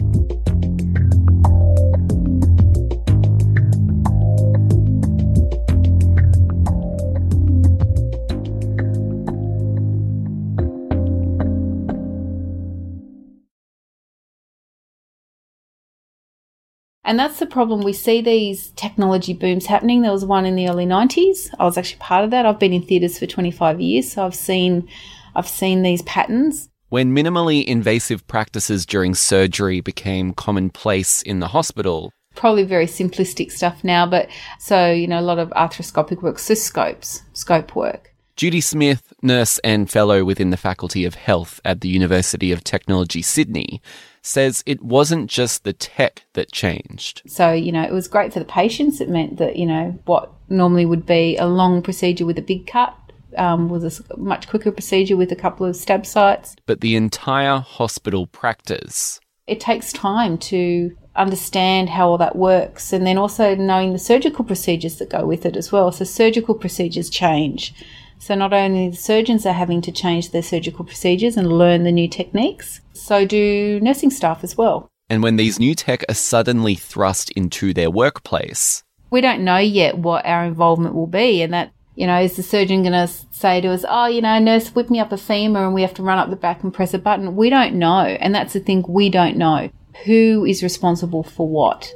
And 17.07 17.21
that's 17.21 17.39
the 17.39 17.47
problem. 17.47 17.83
We 17.83 17.93
see 17.93 18.21
these 18.21 18.71
technology 18.71 19.33
booms 19.33 19.67
happening. 19.67 20.03
There 20.03 20.11
was 20.11 20.25
one 20.25 20.45
in 20.45 20.57
the 20.57 20.69
early 20.69 20.87
90s. 20.87 21.55
I 21.57 21.65
was 21.65 21.79
actually 21.79 22.01
part 22.01 22.25
of 22.25 22.33
that. 22.33 22.45
I've 22.45 22.59
been 22.59 22.73
in 22.73 22.83
theatres 22.83 23.17
for 23.17 23.27
25 23.27 23.81
years, 23.81 24.11
so 24.11 24.27
I've 24.27 24.35
seen 24.35 24.89
I've 25.37 25.47
seen 25.49 25.83
these 25.83 26.03
patterns. 26.03 26.71
When 26.89 27.15
minimally 27.15 27.65
invasive 27.65 28.27
practices 28.27 28.87
during 28.87 29.15
surgery 29.15 29.81
became 29.81 30.33
commonplace 30.33 31.21
in 31.23 31.41
the 31.41 31.49
hospital, 31.49 32.13
probably 32.35 32.65
very 32.65 32.87
simplistic 32.87 33.51
stuff 33.51 33.83
now, 33.83 34.07
but 34.07 34.29
so, 34.59 34.91
you 34.91 35.07
know, 35.07 35.19
a 35.19 35.23
lot 35.23 35.39
of 35.39 35.51
arthroscopic 35.51 36.23
work, 36.23 36.39
so 36.39 36.55
scopes, 36.55 37.23
scope 37.33 37.75
work. 37.75 38.15
Judy 38.37 38.61
Smith, 38.61 39.15
nurse 39.23 39.59
and 39.65 39.91
fellow 39.91 40.23
within 40.23 40.51
the 40.51 40.59
Faculty 40.59 41.07
of 41.07 41.15
Health 41.15 41.59
at 41.65 41.81
the 41.81 41.89
University 41.89 42.53
of 42.53 42.63
Technology, 42.63 43.23
Sydney, 43.23 43.81
says 44.21 44.63
it 44.67 44.83
wasn't 44.83 45.31
just 45.31 45.65
the 45.65 45.73
tech 45.73 46.27
that 46.35 46.53
changed. 46.53 47.23
So, 47.27 47.53
you 47.53 47.73
know, 47.73 47.83
it 47.83 47.93
was 47.93 48.09
great 48.09 48.35
for 48.35 48.39
the 48.39 48.45
patients. 48.45 49.01
It 49.01 49.09
meant 49.09 49.39
that, 49.39 49.57
you 49.57 49.65
know, 49.65 49.99
what 50.05 50.31
normally 50.51 50.85
would 50.85 51.07
be 51.07 51.37
a 51.39 51.47
long 51.47 51.81
procedure 51.81 52.27
with 52.27 52.39
a 52.39 52.43
big 52.43 52.67
cut 52.67 52.95
um, 53.37 53.69
was 53.69 54.01
a 54.01 54.19
much 54.19 54.49
quicker 54.49 54.71
procedure 54.73 55.17
with 55.17 55.33
a 55.33 55.37
couple 55.37 55.67
of 55.67 55.77
stab 55.77 56.07
sites. 56.07 56.57
But 56.67 56.81
the 56.81 56.97
entire 56.97 57.59
hospital 57.59 58.27
practice. 58.27 59.21
It 59.47 59.61
takes 59.61 59.93
time 59.93 60.39
to 60.39 60.97
understand 61.15 61.89
how 61.89 62.09
all 62.09 62.19
that 62.19 62.37
works 62.37 62.93
and 62.93 63.07
then 63.07 63.17
also 63.17 63.55
knowing 63.55 63.93
the 63.93 63.99
surgical 63.99 64.45
procedures 64.45 64.97
that 64.97 65.11
go 65.11 65.25
with 65.25 65.47
it 65.47 65.57
as 65.57 65.71
well. 65.71 65.93
So, 65.93 66.05
surgical 66.05 66.55
procedures 66.55 67.09
change. 67.09 67.73
So 68.19 68.35
not 68.35 68.53
only 68.53 68.89
the 68.89 68.97
surgeons 68.97 69.45
are 69.47 69.53
having 69.53 69.83
to 69.83 69.93
change 69.93 70.31
their 70.31 70.43
surgical 70.43 70.85
procedures 70.85 71.37
and 71.37 71.53
learn 71.53 71.85
the 71.85 71.93
new 71.93 72.09
techniques, 72.09 72.81
so 72.93 73.27
do 73.27 73.79
nursing 73.81 74.11
staff 74.11 74.43
as 74.43 74.57
well. 74.57 74.89
And 75.09 75.23
when 75.23 75.37
these 75.37 75.59
new 75.59 75.75
tech 75.75 76.05
are 76.09 76.15
suddenly 76.15 76.75
thrust 76.75 77.31
into 77.33 77.73
their 77.73 77.91
workplace, 77.91 78.83
we 79.11 79.21
don't 79.21 79.45
know 79.45 79.59
yet 79.59 79.99
what 79.99 80.27
our 80.27 80.45
involvement 80.45 80.95
will 80.95 81.07
be, 81.07 81.43
and 81.43 81.53
that 81.55 81.73
you 81.97 82.07
know, 82.07 82.21
is 82.21 82.37
the 82.37 82.43
surgeon 82.43 82.83
going 82.83 82.93
to 82.93 83.09
say 83.31 83.61
to 83.63 83.69
us, 83.69 83.85
oh, 83.89 84.07
you 84.07 84.21
know, 84.21 84.39
nurse, 84.39 84.69
whip 84.69 84.91
me 84.91 85.01
up 85.01 85.13
a 85.13 85.17
femur 85.17 85.65
and 85.65 85.75
we 85.75 85.81
have 85.81 85.95
to 85.95 86.03
run 86.03 86.19
up 86.19 86.29
the 86.29 86.37
back 86.37 86.63
and 86.63 86.73
press 86.73 86.93
a 86.93 86.99
button? 86.99 87.35
We 87.35 87.49
don't 87.49 87.75
know. 87.75 88.03
And 88.03 88.35
that's 88.35 88.53
the 88.53 88.61
thing, 88.61 88.85
we 88.87 89.09
don't 89.09 89.37
know. 89.37 89.71
Who 90.05 90.45
is 90.45 90.63
responsible 90.63 91.23
for 91.23 91.49
what? 91.49 91.91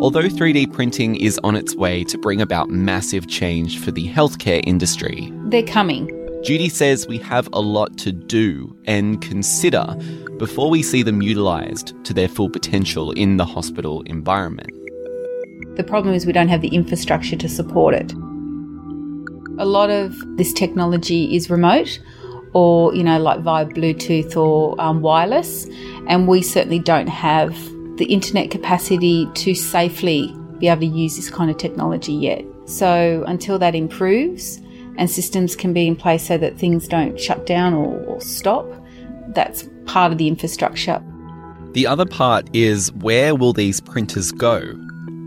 Although 0.00 0.28
3D 0.28 0.72
printing 0.72 1.16
is 1.16 1.38
on 1.44 1.54
its 1.56 1.74
way 1.74 2.04
to 2.04 2.18
bring 2.18 2.42
about 2.42 2.68
massive 2.68 3.28
change 3.28 3.78
for 3.78 3.92
the 3.92 4.08
healthcare 4.12 4.62
industry, 4.66 5.32
they're 5.46 5.62
coming. 5.62 6.10
Judy 6.42 6.68
says 6.68 7.06
we 7.08 7.18
have 7.18 7.48
a 7.52 7.60
lot 7.60 7.96
to 7.98 8.12
do 8.12 8.76
and 8.86 9.22
consider 9.22 9.96
before 10.36 10.68
we 10.68 10.82
see 10.82 11.02
them 11.02 11.22
utilised 11.22 11.94
to 12.04 12.12
their 12.12 12.28
full 12.28 12.50
potential 12.50 13.12
in 13.12 13.36
the 13.36 13.44
hospital 13.44 14.02
environment. 14.02 14.70
The 15.76 15.84
problem 15.84 16.14
is 16.14 16.26
we 16.26 16.32
don't 16.32 16.48
have 16.48 16.62
the 16.62 16.68
infrastructure 16.68 17.36
to 17.36 17.48
support 17.48 17.94
it. 17.94 18.12
A 19.58 19.64
lot 19.64 19.90
of 19.90 20.14
this 20.36 20.52
technology 20.52 21.34
is 21.34 21.48
remote 21.50 21.98
or, 22.52 22.94
you 22.94 23.04
know, 23.04 23.18
like 23.18 23.40
via 23.40 23.66
Bluetooth 23.66 24.36
or 24.36 24.80
um, 24.80 25.02
wireless, 25.02 25.66
and 26.08 26.26
we 26.26 26.40
certainly 26.40 26.78
don't 26.78 27.08
have 27.08 27.54
the 27.98 28.06
internet 28.06 28.50
capacity 28.50 29.28
to 29.34 29.54
safely 29.54 30.34
be 30.58 30.68
able 30.68 30.80
to 30.80 30.86
use 30.86 31.16
this 31.16 31.28
kind 31.30 31.50
of 31.50 31.58
technology 31.58 32.12
yet. 32.12 32.44
So 32.66 33.24
until 33.26 33.58
that 33.58 33.74
improves 33.74 34.60
and 34.96 35.10
systems 35.10 35.54
can 35.54 35.74
be 35.74 35.86
in 35.86 35.96
place 35.96 36.26
so 36.26 36.38
that 36.38 36.58
things 36.58 36.88
don't 36.88 37.20
shut 37.20 37.44
down 37.44 37.74
or, 37.74 38.02
or 38.04 38.20
stop, 38.20 38.66
that's 39.28 39.68
part 39.84 40.12
of 40.12 40.18
the 40.18 40.28
infrastructure. 40.28 41.02
The 41.72 41.86
other 41.86 42.06
part 42.06 42.48
is 42.54 42.90
where 42.92 43.34
will 43.34 43.52
these 43.52 43.80
printers 43.80 44.32
go? 44.32 44.85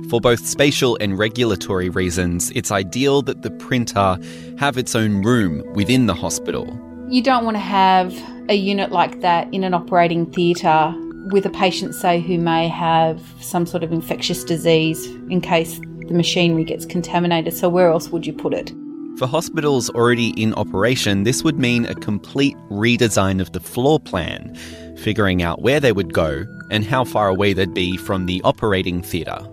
For 0.10 0.20
both 0.20 0.48
spatial 0.48 0.98
and 1.00 1.20
regulatory 1.20 1.90
reasons, 1.90 2.50
it's 2.56 2.72
ideal 2.72 3.22
that 3.24 3.44
the 3.44 3.52
printer 3.52 4.18
have 4.58 4.76
its 4.76 4.96
own 4.96 5.22
room 5.22 5.64
within 5.76 6.08
the 6.08 6.16
hospital. 6.16 6.66
You 7.10 7.22
don't 7.22 7.46
want 7.46 7.56
to 7.56 7.62
have 7.62 8.12
a 8.50 8.56
unit 8.56 8.92
like 8.92 9.22
that 9.22 9.54
in 9.54 9.64
an 9.64 9.76
operating 9.76 10.26
theatre 10.32 10.96
with 11.32 11.46
a 11.46 11.52
patient, 11.52 11.94
say, 11.94 12.22
who 12.22 12.40
may 12.40 12.68
have 12.68 13.22
some 13.40 13.68
sort 13.68 13.84
of 13.84 13.92
infectious 13.92 14.44
disease 14.44 15.06
in 15.30 15.42
case 15.42 15.80
the 16.08 16.16
machinery 16.16 16.64
gets 16.64 16.88
contaminated. 16.88 17.54
So, 17.54 17.70
where 17.70 17.92
else 17.92 18.10
would 18.10 18.26
you 18.26 18.34
put 18.34 18.56
it? 18.56 18.74
For 19.18 19.28
hospitals 19.28 19.92
already 19.92 20.30
in 20.42 20.56
operation, 20.56 21.22
this 21.22 21.44
would 21.44 21.60
mean 21.60 21.86
a 21.86 21.94
complete 21.94 22.58
redesign 22.72 23.40
of 23.40 23.52
the 23.52 23.60
floor 23.60 24.00
plan, 24.00 24.56
figuring 24.98 25.44
out 25.44 25.62
where 25.62 25.80
they 25.80 25.92
would 25.92 26.14
go 26.14 26.46
and 26.72 26.84
how 26.84 27.04
far 27.04 27.28
away 27.28 27.54
they'd 27.54 27.76
be 27.76 27.96
from 27.96 28.26
the 28.26 28.42
operating 28.44 29.04
theatre. 29.04 29.46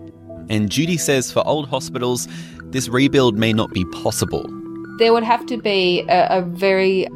And 0.49 0.69
Judy 0.69 0.97
says 0.97 1.31
for 1.31 1.45
old 1.47 1.67
hospitals, 1.69 2.27
this 2.65 2.87
rebuild 2.87 3.37
may 3.37 3.53
not 3.53 3.71
be 3.71 3.85
possible. 3.85 4.45
There 4.97 5.13
would 5.13 5.23
have 5.23 5.45
to 5.47 5.57
be 5.57 6.05
a, 6.09 6.39
a 6.39 6.41
very 6.41 7.07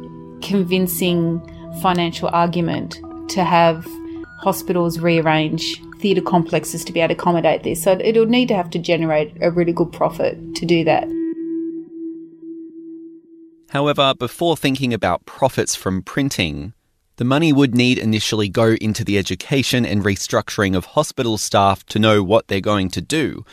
convincing 0.42 1.40
financial 1.80 2.28
argument 2.32 2.98
to 3.30 3.44
have 3.44 3.86
hospitals 4.40 4.98
rearrange 4.98 5.80
theatre 6.00 6.20
complexes 6.20 6.84
to 6.84 6.92
be 6.92 7.00
able 7.00 7.14
to 7.14 7.20
accommodate 7.20 7.62
this. 7.62 7.82
So 7.82 7.92
it 7.92 8.18
would 8.18 8.30
need 8.30 8.48
to 8.48 8.54
have 8.54 8.70
to 8.70 8.78
generate 8.78 9.32
a 9.40 9.50
really 9.50 9.72
good 9.72 9.92
profit 9.92 10.36
to 10.56 10.66
do 10.66 10.84
that. 10.84 11.08
However, 13.70 14.12
before 14.18 14.56
thinking 14.56 14.92
about 14.92 15.24
profits 15.24 15.74
from 15.74 16.02
printing, 16.02 16.74
the 17.22 17.28
money 17.28 17.52
would 17.52 17.72
need 17.72 17.98
initially 17.98 18.48
go 18.48 18.74
into 18.80 19.04
the 19.04 19.16
education 19.16 19.86
and 19.86 20.02
restructuring 20.02 20.76
of 20.76 20.86
hospital 20.86 21.38
staff 21.38 21.86
to 21.86 22.00
know 22.00 22.20
what 22.20 22.48
they're 22.48 22.60
going 22.60 22.88
to 22.88 23.00
do. 23.00 23.44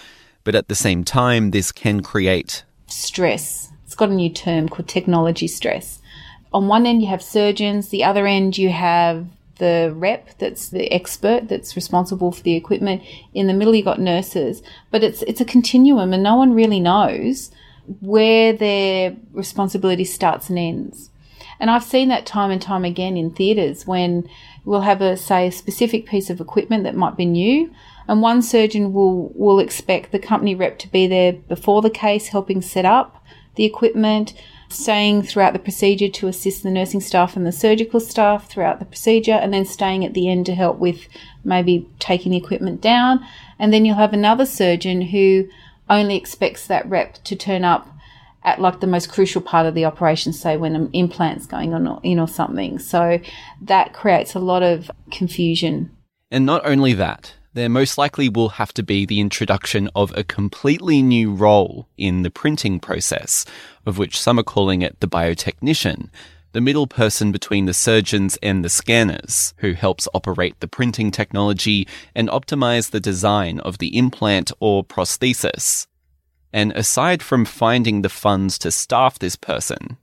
But 0.43 0.55
at 0.55 0.69
the 0.69 0.73
same 0.73 1.03
time, 1.03 1.51
this 1.51 1.71
can 1.71 2.01
create 2.01 2.63
stress. 2.87 3.69
It's 3.85 3.93
got 3.93 4.09
a 4.09 4.13
new 4.15 4.31
term 4.31 4.69
called 4.69 4.87
technology 4.87 5.47
stress. 5.47 5.99
On 6.51 6.67
one 6.67 6.87
end, 6.87 7.03
you 7.03 7.09
have 7.09 7.21
surgeons, 7.21 7.89
the 7.89 8.03
other 8.03 8.25
end, 8.25 8.57
you 8.57 8.71
have 8.71 9.27
the 9.59 9.93
rep 9.95 10.35
that's 10.39 10.69
the 10.69 10.91
expert 10.91 11.47
that's 11.47 11.75
responsible 11.75 12.31
for 12.31 12.41
the 12.41 12.55
equipment. 12.55 13.03
In 13.35 13.45
the 13.45 13.53
middle, 13.53 13.75
you 13.75 13.83
got 13.83 13.99
nurses, 13.99 14.63
but 14.89 15.03
it's 15.03 15.21
it's 15.27 15.41
a 15.41 15.45
continuum, 15.45 16.11
and 16.11 16.23
no 16.23 16.35
one 16.35 16.55
really 16.55 16.79
knows 16.79 17.51
where 18.01 18.51
their 18.51 19.15
responsibility 19.31 20.05
starts 20.05 20.49
and 20.49 20.57
ends. 20.57 21.08
And 21.59 21.69
I've 21.69 21.83
seen 21.83 22.07
that 22.09 22.25
time 22.25 22.51
and 22.51 22.61
time 22.61 22.85
again 22.85 23.17
in 23.17 23.31
theatres 23.31 23.85
when 23.85 24.29
we'll 24.63 24.81
have 24.81 25.01
a 25.01 25.17
say 25.17 25.47
a 25.47 25.51
specific 25.51 26.05
piece 26.05 26.29
of 26.29 26.39
equipment 26.39 26.83
that 26.85 26.95
might 26.95 27.17
be 27.17 27.25
new, 27.25 27.71
and 28.07 28.21
one 28.21 28.41
surgeon 28.41 28.93
will 28.93 29.31
will 29.35 29.59
expect 29.59 30.11
the 30.11 30.19
company 30.19 30.55
rep 30.55 30.79
to 30.79 30.91
be 30.91 31.07
there 31.07 31.33
before 31.33 31.81
the 31.81 31.89
case, 31.89 32.29
helping 32.29 32.61
set 32.61 32.85
up 32.85 33.23
the 33.55 33.65
equipment 33.65 34.33
staying 34.69 35.23
throughout 35.23 35.53
the 35.53 35.59
procedure 35.59 36.07
to 36.07 36.27
assist 36.27 36.61
the 36.61 36.69
nursing 36.69 37.01
staff 37.01 37.35
and 37.35 37.45
the 37.45 37.51
surgical 37.51 37.99
staff 37.99 38.47
throughout 38.47 38.79
the 38.79 38.85
procedure, 38.85 39.33
and 39.33 39.53
then 39.53 39.65
staying 39.65 40.05
at 40.05 40.13
the 40.13 40.29
end 40.29 40.45
to 40.45 40.55
help 40.55 40.77
with 40.77 41.07
maybe 41.43 41.89
taking 41.97 42.31
the 42.31 42.37
equipment 42.37 42.79
down. 42.79 43.19
And 43.57 43.73
then 43.73 43.83
you'll 43.83 43.95
have 43.95 44.13
another 44.13 44.45
surgeon 44.45 45.01
who 45.01 45.49
only 45.89 46.15
expects 46.15 46.67
that 46.67 46.87
rep 46.87 47.15
to 47.23 47.35
turn 47.35 47.65
up 47.65 47.87
at 48.43 48.61
like 48.61 48.79
the 48.79 48.87
most 48.87 49.11
crucial 49.11 49.41
part 49.41 49.65
of 49.65 49.75
the 49.75 49.85
operation, 49.85 50.33
say 50.33 50.57
when 50.57 50.75
an 50.75 50.89
implant's 50.93 51.45
going 51.45 51.73
on 51.73 51.87
or, 51.87 51.99
in 52.03 52.19
or 52.19 52.27
something. 52.27 52.79
So 52.79 53.19
that 53.61 53.93
creates 53.93 54.33
a 54.33 54.39
lot 54.39 54.63
of 54.63 54.89
confusion. 55.11 55.95
And 56.31 56.45
not 56.45 56.65
only 56.65 56.93
that, 56.93 57.33
there 57.53 57.69
most 57.69 57.97
likely 57.97 58.29
will 58.29 58.49
have 58.49 58.73
to 58.75 58.83
be 58.83 59.05
the 59.05 59.19
introduction 59.19 59.89
of 59.95 60.15
a 60.15 60.23
completely 60.23 61.01
new 61.01 61.33
role 61.33 61.87
in 61.97 62.21
the 62.21 62.29
printing 62.29 62.79
process, 62.79 63.45
of 63.85 63.97
which 63.97 64.19
some 64.19 64.39
are 64.39 64.43
calling 64.43 64.81
it 64.81 64.99
the 64.99 65.07
biotechnician, 65.07 66.09
the 66.51 66.61
middle 66.61 66.87
person 66.87 67.31
between 67.31 67.65
the 67.65 67.73
surgeons 67.73 68.37
and 68.41 68.63
the 68.63 68.69
scanners, 68.69 69.53
who 69.57 69.73
helps 69.73 70.07
operate 70.13 70.59
the 70.59 70.67
printing 70.67 71.11
technology 71.11 71.87
and 72.15 72.29
optimize 72.29 72.91
the 72.91 72.99
design 72.99 73.59
of 73.61 73.79
the 73.79 73.97
implant 73.97 74.51
or 74.59 74.83
prosthesis. 74.83 75.87
And 76.51 76.71
aside 76.73 77.21
from 77.21 77.45
finding 77.45 78.01
the 78.01 78.09
funds 78.09 78.57
to 78.59 78.71
staff 78.71 79.19
this 79.19 79.35
person, 79.35 79.97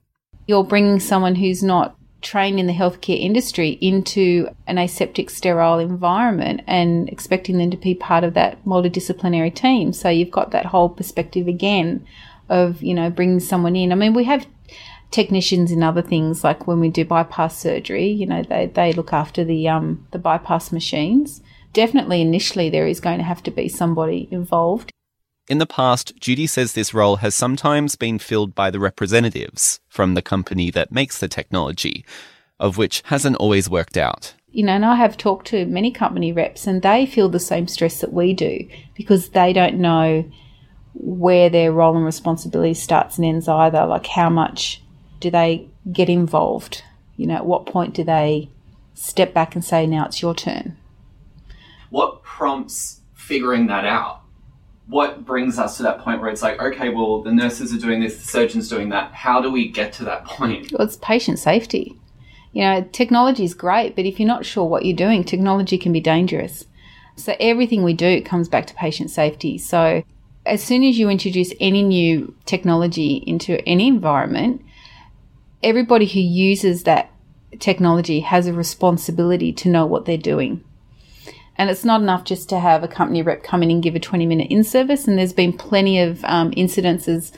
you're 0.47 0.63
bringing 0.63 0.99
someone 0.99 1.35
who's 1.35 1.61
not 1.61 1.95
trained 2.21 2.59
in 2.59 2.67
the 2.67 2.73
healthcare 2.73 3.19
industry 3.19 3.77
into 3.81 4.49
an 4.65 4.77
aseptic, 4.77 5.29
sterile 5.29 5.79
environment 5.79 6.61
and 6.65 7.09
expecting 7.09 7.57
them 7.57 7.69
to 7.69 7.77
be 7.77 7.93
part 7.93 8.23
of 8.23 8.33
that 8.33 8.63
multidisciplinary 8.65 9.53
team. 9.53 9.93
So 9.93 10.09
you've 10.09 10.31
got 10.31 10.51
that 10.51 10.65
whole 10.65 10.89
perspective 10.89 11.47
again 11.47 12.05
of, 12.49 12.81
you 12.81 12.93
know, 12.93 13.09
bringing 13.09 13.39
someone 13.39 13.75
in. 13.75 13.91
I 13.91 13.95
mean, 13.95 14.13
we 14.13 14.23
have 14.23 14.47
technicians 15.11 15.71
in 15.71 15.83
other 15.83 16.01
things 16.01 16.43
like 16.43 16.67
when 16.67 16.79
we 16.79 16.89
do 16.89 17.05
bypass 17.05 17.57
surgery, 17.57 18.07
you 18.07 18.25
know, 18.25 18.43
they, 18.43 18.67
they 18.67 18.93
look 18.93 19.13
after 19.13 19.43
the 19.43 19.67
um, 19.67 20.05
the 20.11 20.19
bypass 20.19 20.71
machines. 20.71 21.41
Definitely 21.73 22.21
initially 22.21 22.69
there 22.69 22.87
is 22.87 22.99
going 22.99 23.19
to 23.19 23.23
have 23.23 23.43
to 23.43 23.51
be 23.51 23.69
somebody 23.69 24.27
involved. 24.31 24.91
In 25.47 25.59
the 25.59 25.65
past, 25.65 26.13
Judy 26.19 26.45
says 26.45 26.73
this 26.73 26.93
role 26.93 27.17
has 27.17 27.33
sometimes 27.33 27.95
been 27.95 28.19
filled 28.19 28.53
by 28.53 28.69
the 28.69 28.81
representatives 28.81 29.79
from 29.87 30.13
the 30.13 30.21
company 30.21 30.69
that 30.71 30.91
makes 30.91 31.19
the 31.19 31.29
technology, 31.29 32.05
of 32.59 32.77
which 32.77 33.01
hasn't 33.05 33.37
always 33.37 33.69
worked 33.69 33.95
out. 33.95 34.33
You 34.51 34.65
know, 34.65 34.73
and 34.73 34.85
I 34.85 34.95
have 34.95 35.15
talked 35.15 35.47
to 35.47 35.65
many 35.65 35.89
company 35.91 36.33
reps 36.33 36.67
and 36.67 36.81
they 36.81 37.05
feel 37.05 37.29
the 37.29 37.39
same 37.39 37.67
stress 37.67 38.01
that 38.01 38.11
we 38.11 38.33
do 38.33 38.67
because 38.95 39.29
they 39.29 39.53
don't 39.53 39.75
know 39.75 40.29
where 40.93 41.49
their 41.49 41.71
role 41.71 41.95
and 41.95 42.05
responsibility 42.05 42.73
starts 42.73 43.17
and 43.17 43.25
ends 43.25 43.47
either. 43.47 43.85
Like, 43.85 44.07
how 44.07 44.29
much 44.29 44.81
do 45.21 45.31
they 45.31 45.69
get 45.89 46.09
involved? 46.09 46.83
You 47.15 47.27
know, 47.27 47.35
at 47.35 47.45
what 47.45 47.67
point 47.67 47.93
do 47.93 48.03
they 48.03 48.49
step 48.95 49.33
back 49.33 49.55
and 49.55 49.63
say, 49.63 49.87
now 49.87 50.05
it's 50.05 50.21
your 50.21 50.35
turn? 50.35 50.75
What 51.89 52.23
prompts 52.23 52.99
figuring 53.13 53.67
that 53.67 53.85
out? 53.85 54.23
What 54.87 55.25
brings 55.25 55.59
us 55.59 55.77
to 55.77 55.83
that 55.83 55.99
point 55.99 56.21
where 56.21 56.29
it's 56.29 56.41
like, 56.41 56.59
okay, 56.61 56.89
well, 56.89 57.21
the 57.21 57.31
nurses 57.31 57.73
are 57.73 57.79
doing 57.79 58.01
this, 58.01 58.17
the 58.17 58.27
surgeon's 58.27 58.69
doing 58.69 58.89
that. 58.89 59.13
How 59.13 59.41
do 59.41 59.51
we 59.51 59.67
get 59.67 59.93
to 59.93 60.05
that 60.05 60.25
point? 60.25 60.71
Well, 60.71 60.87
it's 60.87 60.97
patient 60.97 61.39
safety. 61.39 61.95
You 62.53 62.63
know, 62.63 62.81
technology 62.91 63.43
is 63.43 63.53
great, 63.53 63.95
but 63.95 64.05
if 64.05 64.19
you're 64.19 64.27
not 64.27 64.45
sure 64.45 64.65
what 64.65 64.85
you're 64.85 64.95
doing, 64.95 65.23
technology 65.23 65.77
can 65.77 65.91
be 65.91 65.99
dangerous. 65.99 66.65
So 67.17 67.35
everything 67.39 67.83
we 67.83 67.93
do 67.93 68.21
comes 68.21 68.47
back 68.47 68.65
to 68.67 68.73
patient 68.75 69.11
safety. 69.11 69.57
So 69.57 70.03
as 70.45 70.63
soon 70.63 70.83
as 70.83 70.97
you 70.97 71.09
introduce 71.09 71.53
any 71.59 71.83
new 71.83 72.33
technology 72.45 73.15
into 73.27 73.61
any 73.67 73.87
environment, 73.87 74.63
everybody 75.61 76.05
who 76.05 76.19
uses 76.19 76.83
that 76.83 77.11
technology 77.59 78.21
has 78.21 78.47
a 78.47 78.53
responsibility 78.53 79.51
to 79.51 79.69
know 79.69 79.85
what 79.85 80.05
they're 80.05 80.17
doing. 80.17 80.63
And 81.57 81.69
it's 81.69 81.85
not 81.85 82.01
enough 82.01 82.23
just 82.23 82.49
to 82.49 82.59
have 82.59 82.83
a 82.83 82.87
company 82.87 83.21
rep 83.21 83.43
come 83.43 83.63
in 83.63 83.71
and 83.71 83.81
give 83.81 83.95
a 83.95 83.99
20 83.99 84.25
minute 84.25 84.51
in 84.51 84.63
service. 84.63 85.07
And 85.07 85.17
there's 85.17 85.33
been 85.33 85.53
plenty 85.53 85.99
of 85.99 86.23
um, 86.25 86.51
incidences 86.51 87.31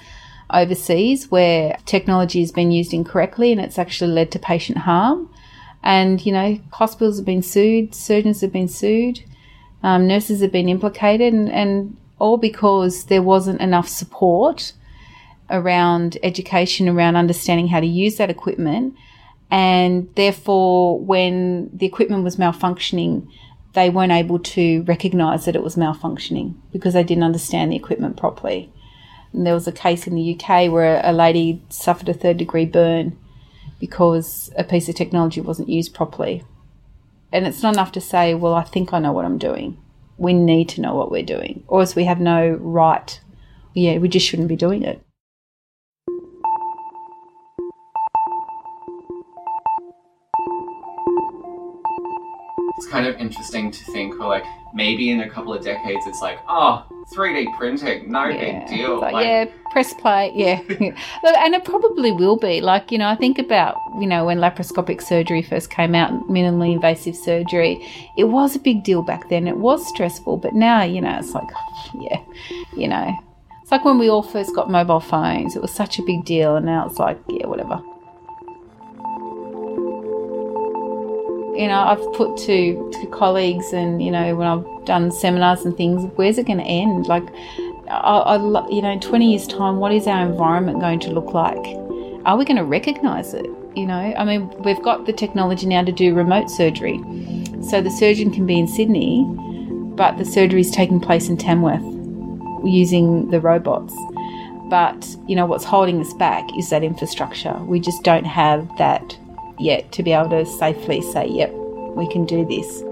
overseas 0.51 1.29
where 1.29 1.77
technology 1.85 2.39
has 2.41 2.51
been 2.51 2.71
used 2.71 2.93
incorrectly 2.93 3.51
and 3.51 3.61
it's 3.61 3.77
actually 3.77 4.11
led 4.11 4.31
to 4.31 4.39
patient 4.39 4.79
harm. 4.79 5.29
And, 5.83 6.25
you 6.25 6.33
know, 6.33 6.59
hospitals 6.73 7.17
have 7.17 7.25
been 7.25 7.41
sued, 7.41 7.95
surgeons 7.95 8.41
have 8.41 8.51
been 8.51 8.67
sued, 8.67 9.23
um, 9.81 10.07
nurses 10.07 10.41
have 10.41 10.51
been 10.51 10.67
implicated, 10.67 11.33
and, 11.33 11.49
and 11.49 11.95
all 12.19 12.37
because 12.37 13.05
there 13.05 13.21
wasn't 13.21 13.61
enough 13.61 13.87
support 13.87 14.73
around 15.49 16.17
education, 16.21 16.89
around 16.89 17.15
understanding 17.15 17.69
how 17.69 17.79
to 17.79 17.87
use 17.87 18.17
that 18.17 18.29
equipment. 18.29 18.93
And 19.49 20.13
therefore, 20.15 20.99
when 20.99 21.69
the 21.73 21.85
equipment 21.85 22.23
was 22.23 22.35
malfunctioning, 22.35 23.27
they 23.73 23.89
weren't 23.89 24.11
able 24.11 24.39
to 24.39 24.83
recognise 24.83 25.45
that 25.45 25.55
it 25.55 25.63
was 25.63 25.75
malfunctioning 25.75 26.55
because 26.71 26.93
they 26.93 27.03
didn't 27.03 27.23
understand 27.23 27.71
the 27.71 27.75
equipment 27.75 28.17
properly. 28.17 28.71
And 29.31 29.45
there 29.45 29.53
was 29.53 29.67
a 29.67 29.71
case 29.71 30.07
in 30.07 30.15
the 30.15 30.33
UK 30.35 30.71
where 30.71 31.01
a 31.03 31.11
lady 31.11 31.63
suffered 31.69 32.09
a 32.09 32.13
third 32.13 32.37
degree 32.37 32.65
burn 32.65 33.17
because 33.79 34.51
a 34.57 34.63
piece 34.63 34.89
of 34.89 34.95
technology 34.95 35.39
wasn't 35.39 35.69
used 35.69 35.93
properly. 35.93 36.43
And 37.31 37.45
it's 37.45 37.61
not 37.61 37.75
enough 37.75 37.91
to 37.93 38.01
say, 38.01 38.33
well, 38.33 38.55
I 38.55 38.63
think 38.63 38.91
I 38.91 38.99
know 38.99 39.11
what 39.11 39.25
I'm 39.25 39.37
doing. 39.37 39.77
We 40.17 40.33
need 40.33 40.67
to 40.69 40.81
know 40.81 40.95
what 40.95 41.11
we're 41.11 41.23
doing, 41.23 41.63
or 41.67 41.79
else 41.79 41.95
we 41.95 42.03
have 42.05 42.19
no 42.19 42.57
right. 42.59 43.19
Yeah, 43.73 43.99
we 43.99 44.09
just 44.09 44.25
shouldn't 44.25 44.49
be 44.49 44.55
doing 44.55 44.83
it. 44.83 45.01
Kind 52.89 53.05
of 53.07 53.15
interesting 53.17 53.71
to 53.71 53.83
think, 53.93 54.19
or 54.19 54.27
like 54.27 54.43
maybe 54.73 55.09
in 55.09 55.21
a 55.21 55.29
couple 55.29 55.53
of 55.53 55.63
decades, 55.63 56.05
it's 56.05 56.21
like, 56.21 56.39
oh, 56.47 56.85
3D 57.15 57.57
printing, 57.57 58.11
no 58.11 58.25
Yeah. 58.27 58.59
big 58.59 58.67
deal. 58.67 58.99
Like, 59.01 59.13
Like, 59.13 59.25
yeah, 59.25 59.45
press 59.71 59.93
play. 59.95 60.31
Yeah. 60.35 60.59
And 61.23 61.55
it 61.55 61.65
probably 61.65 62.11
will 62.11 62.37
be. 62.37 62.61
Like, 62.61 62.91
you 62.91 62.97
know, 62.99 63.07
I 63.07 63.15
think 63.15 63.39
about, 63.39 63.75
you 63.99 64.05
know, 64.05 64.25
when 64.25 64.37
laparoscopic 64.39 65.01
surgery 65.01 65.41
first 65.41 65.69
came 65.71 65.95
out, 65.95 66.11
minimally 66.29 66.73
invasive 66.73 67.15
surgery, 67.15 67.79
it 68.17 68.25
was 68.25 68.55
a 68.55 68.59
big 68.59 68.83
deal 68.83 69.01
back 69.01 69.27
then. 69.29 69.47
It 69.47 69.57
was 69.57 69.87
stressful. 69.87 70.37
But 70.37 70.53
now, 70.53 70.83
you 70.83 71.01
know, 71.01 71.17
it's 71.17 71.33
like, 71.33 71.49
yeah, 71.99 72.19
you 72.77 72.87
know. 72.87 73.11
It's 73.63 73.71
like 73.71 73.85
when 73.85 73.97
we 73.99 74.09
all 74.09 74.23
first 74.23 74.53
got 74.55 74.69
mobile 74.69 74.99
phones, 74.99 75.55
it 75.55 75.61
was 75.61 75.71
such 75.71 75.97
a 75.99 76.03
big 76.03 76.25
deal. 76.25 76.55
And 76.57 76.65
now 76.65 76.85
it's 76.87 76.97
like, 76.99 77.19
yeah, 77.27 77.47
whatever. 77.47 77.81
You 81.59 81.67
know, 81.67 81.77
I've 81.77 82.13
put 82.13 82.37
to, 82.45 82.89
to 83.01 83.07
colleagues 83.07 83.73
and, 83.73 84.01
you 84.01 84.11
know, 84.11 84.33
when 84.33 84.47
I've 84.47 84.85
done 84.85 85.11
seminars 85.11 85.65
and 85.65 85.75
things, 85.75 86.09
where's 86.15 86.37
it 86.37 86.47
going 86.47 86.59
to 86.59 86.63
end? 86.63 87.07
Like, 87.07 87.27
I, 87.89 88.37
I, 88.37 88.69
you 88.69 88.81
know, 88.81 88.91
in 88.91 89.01
20 89.01 89.29
years' 89.29 89.45
time, 89.45 89.75
what 89.75 89.91
is 89.91 90.07
our 90.07 90.25
environment 90.25 90.79
going 90.79 91.01
to 91.01 91.11
look 91.11 91.33
like? 91.33 91.59
Are 92.25 92.37
we 92.37 92.45
going 92.45 92.55
to 92.55 92.63
recognize 92.63 93.33
it? 93.33 93.45
You 93.75 93.87
know, 93.87 93.93
I 93.93 94.23
mean, 94.23 94.49
we've 94.63 94.81
got 94.81 95.05
the 95.05 95.11
technology 95.11 95.65
now 95.65 95.83
to 95.83 95.91
do 95.91 96.15
remote 96.15 96.49
surgery. 96.49 96.97
So 97.69 97.81
the 97.81 97.91
surgeon 97.91 98.31
can 98.31 98.45
be 98.45 98.57
in 98.57 98.65
Sydney, 98.65 99.25
but 99.97 100.17
the 100.17 100.23
surgery 100.23 100.61
is 100.61 100.71
taking 100.71 101.01
place 101.01 101.27
in 101.27 101.35
Tamworth 101.35 101.83
using 102.63 103.31
the 103.31 103.41
robots. 103.41 103.93
But, 104.69 105.13
you 105.27 105.35
know, 105.35 105.45
what's 105.45 105.65
holding 105.65 105.99
us 105.99 106.13
back 106.13 106.47
is 106.57 106.69
that 106.69 106.83
infrastructure. 106.83 107.53
We 107.65 107.81
just 107.81 108.01
don't 108.03 108.25
have 108.25 108.65
that 108.77 109.17
yet 109.59 109.91
to 109.93 110.03
be 110.03 110.11
able 110.13 110.29
to 110.29 110.45
safely 110.45 111.01
say, 111.01 111.27
yep, 111.27 111.51
we 111.95 112.07
can 112.11 112.25
do 112.25 112.45
this. 112.45 112.83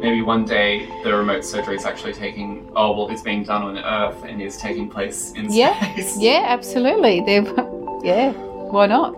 Maybe 0.00 0.22
one 0.22 0.46
day 0.46 0.86
the 1.04 1.14
remote 1.14 1.44
surgery 1.44 1.76
is 1.76 1.84
actually 1.84 2.14
taking, 2.14 2.70
oh, 2.74 2.92
well, 2.92 3.10
it's 3.10 3.20
being 3.22 3.44
done 3.44 3.62
on 3.62 3.78
Earth 3.78 4.24
and 4.24 4.40
is 4.40 4.56
taking 4.56 4.88
place 4.88 5.32
in 5.32 5.52
Yeah, 5.52 5.78
space. 5.92 6.16
yeah, 6.20 6.44
absolutely. 6.46 7.20
They're, 7.20 7.42
yeah, 8.02 8.32
why 8.32 8.86
not? 8.86 9.14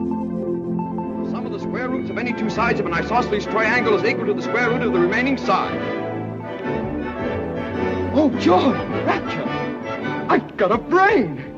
The 0.00 1.30
sum 1.30 1.46
of 1.46 1.52
the 1.52 1.58
square 1.58 1.88
roots 1.88 2.10
of 2.10 2.16
any 2.18 2.32
two 2.32 2.48
sides 2.48 2.80
of 2.80 2.86
an 2.86 2.94
isosceles 2.94 3.44
triangle 3.46 3.94
is 3.96 4.04
equal 4.04 4.26
to 4.26 4.34
the 4.34 4.42
square 4.42 4.70
root 4.70 4.82
of 4.82 4.92
the 4.92 4.98
remaining 4.98 5.36
side. 5.36 5.78
Oh, 8.14 8.30
joy! 8.40 8.72
I've 10.30 10.56
got 10.56 10.70
a 10.70 10.78
brain! 10.78 11.49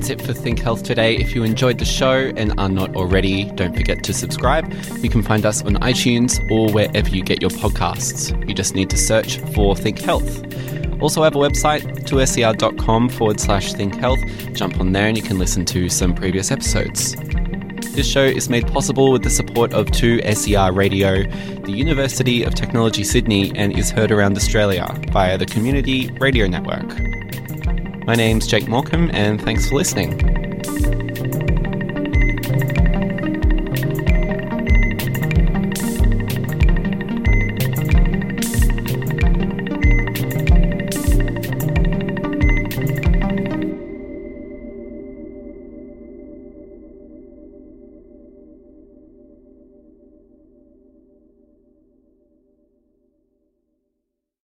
That's 0.00 0.08
it 0.08 0.22
for 0.22 0.32
Think 0.32 0.60
Health 0.60 0.82
today. 0.82 1.14
If 1.16 1.34
you 1.34 1.44
enjoyed 1.44 1.76
the 1.76 1.84
show 1.84 2.32
and 2.34 2.58
are 2.58 2.70
not 2.70 2.96
already, 2.96 3.44
don't 3.50 3.76
forget 3.76 4.02
to 4.04 4.14
subscribe. 4.14 4.72
You 5.02 5.10
can 5.10 5.22
find 5.22 5.44
us 5.44 5.62
on 5.62 5.74
iTunes 5.74 6.40
or 6.50 6.72
wherever 6.72 7.10
you 7.10 7.22
get 7.22 7.42
your 7.42 7.50
podcasts. 7.50 8.30
You 8.48 8.54
just 8.54 8.74
need 8.74 8.88
to 8.88 8.96
search 8.96 9.40
for 9.52 9.76
Think 9.76 9.98
Health. 10.00 10.42
Also, 11.02 11.22
have 11.22 11.36
a 11.36 11.38
website, 11.38 11.82
2ser.com 12.06 13.10
forward 13.10 13.40
slash 13.40 13.74
think 13.74 13.94
health. 13.96 14.20
Jump 14.54 14.80
on 14.80 14.92
there 14.92 15.06
and 15.06 15.18
you 15.18 15.22
can 15.22 15.38
listen 15.38 15.66
to 15.66 15.90
some 15.90 16.14
previous 16.14 16.50
episodes. 16.50 17.14
This 17.92 18.10
show 18.10 18.24
is 18.24 18.48
made 18.48 18.66
possible 18.68 19.12
with 19.12 19.22
the 19.22 19.28
support 19.28 19.74
of 19.74 19.88
2SER 19.88 20.74
Radio, 20.74 21.24
the 21.64 21.72
University 21.72 22.42
of 22.42 22.54
Technology 22.54 23.04
Sydney, 23.04 23.52
and 23.54 23.78
is 23.78 23.90
heard 23.90 24.10
around 24.10 24.34
Australia 24.38 24.86
via 25.12 25.36
the 25.36 25.44
Community 25.44 26.10
Radio 26.18 26.46
Network. 26.46 27.09
My 28.10 28.16
name's 28.16 28.48
Jake 28.48 28.66
Morecambe, 28.66 29.08
and 29.12 29.40
thanks 29.40 29.68
for 29.68 29.76
listening. 29.76 30.39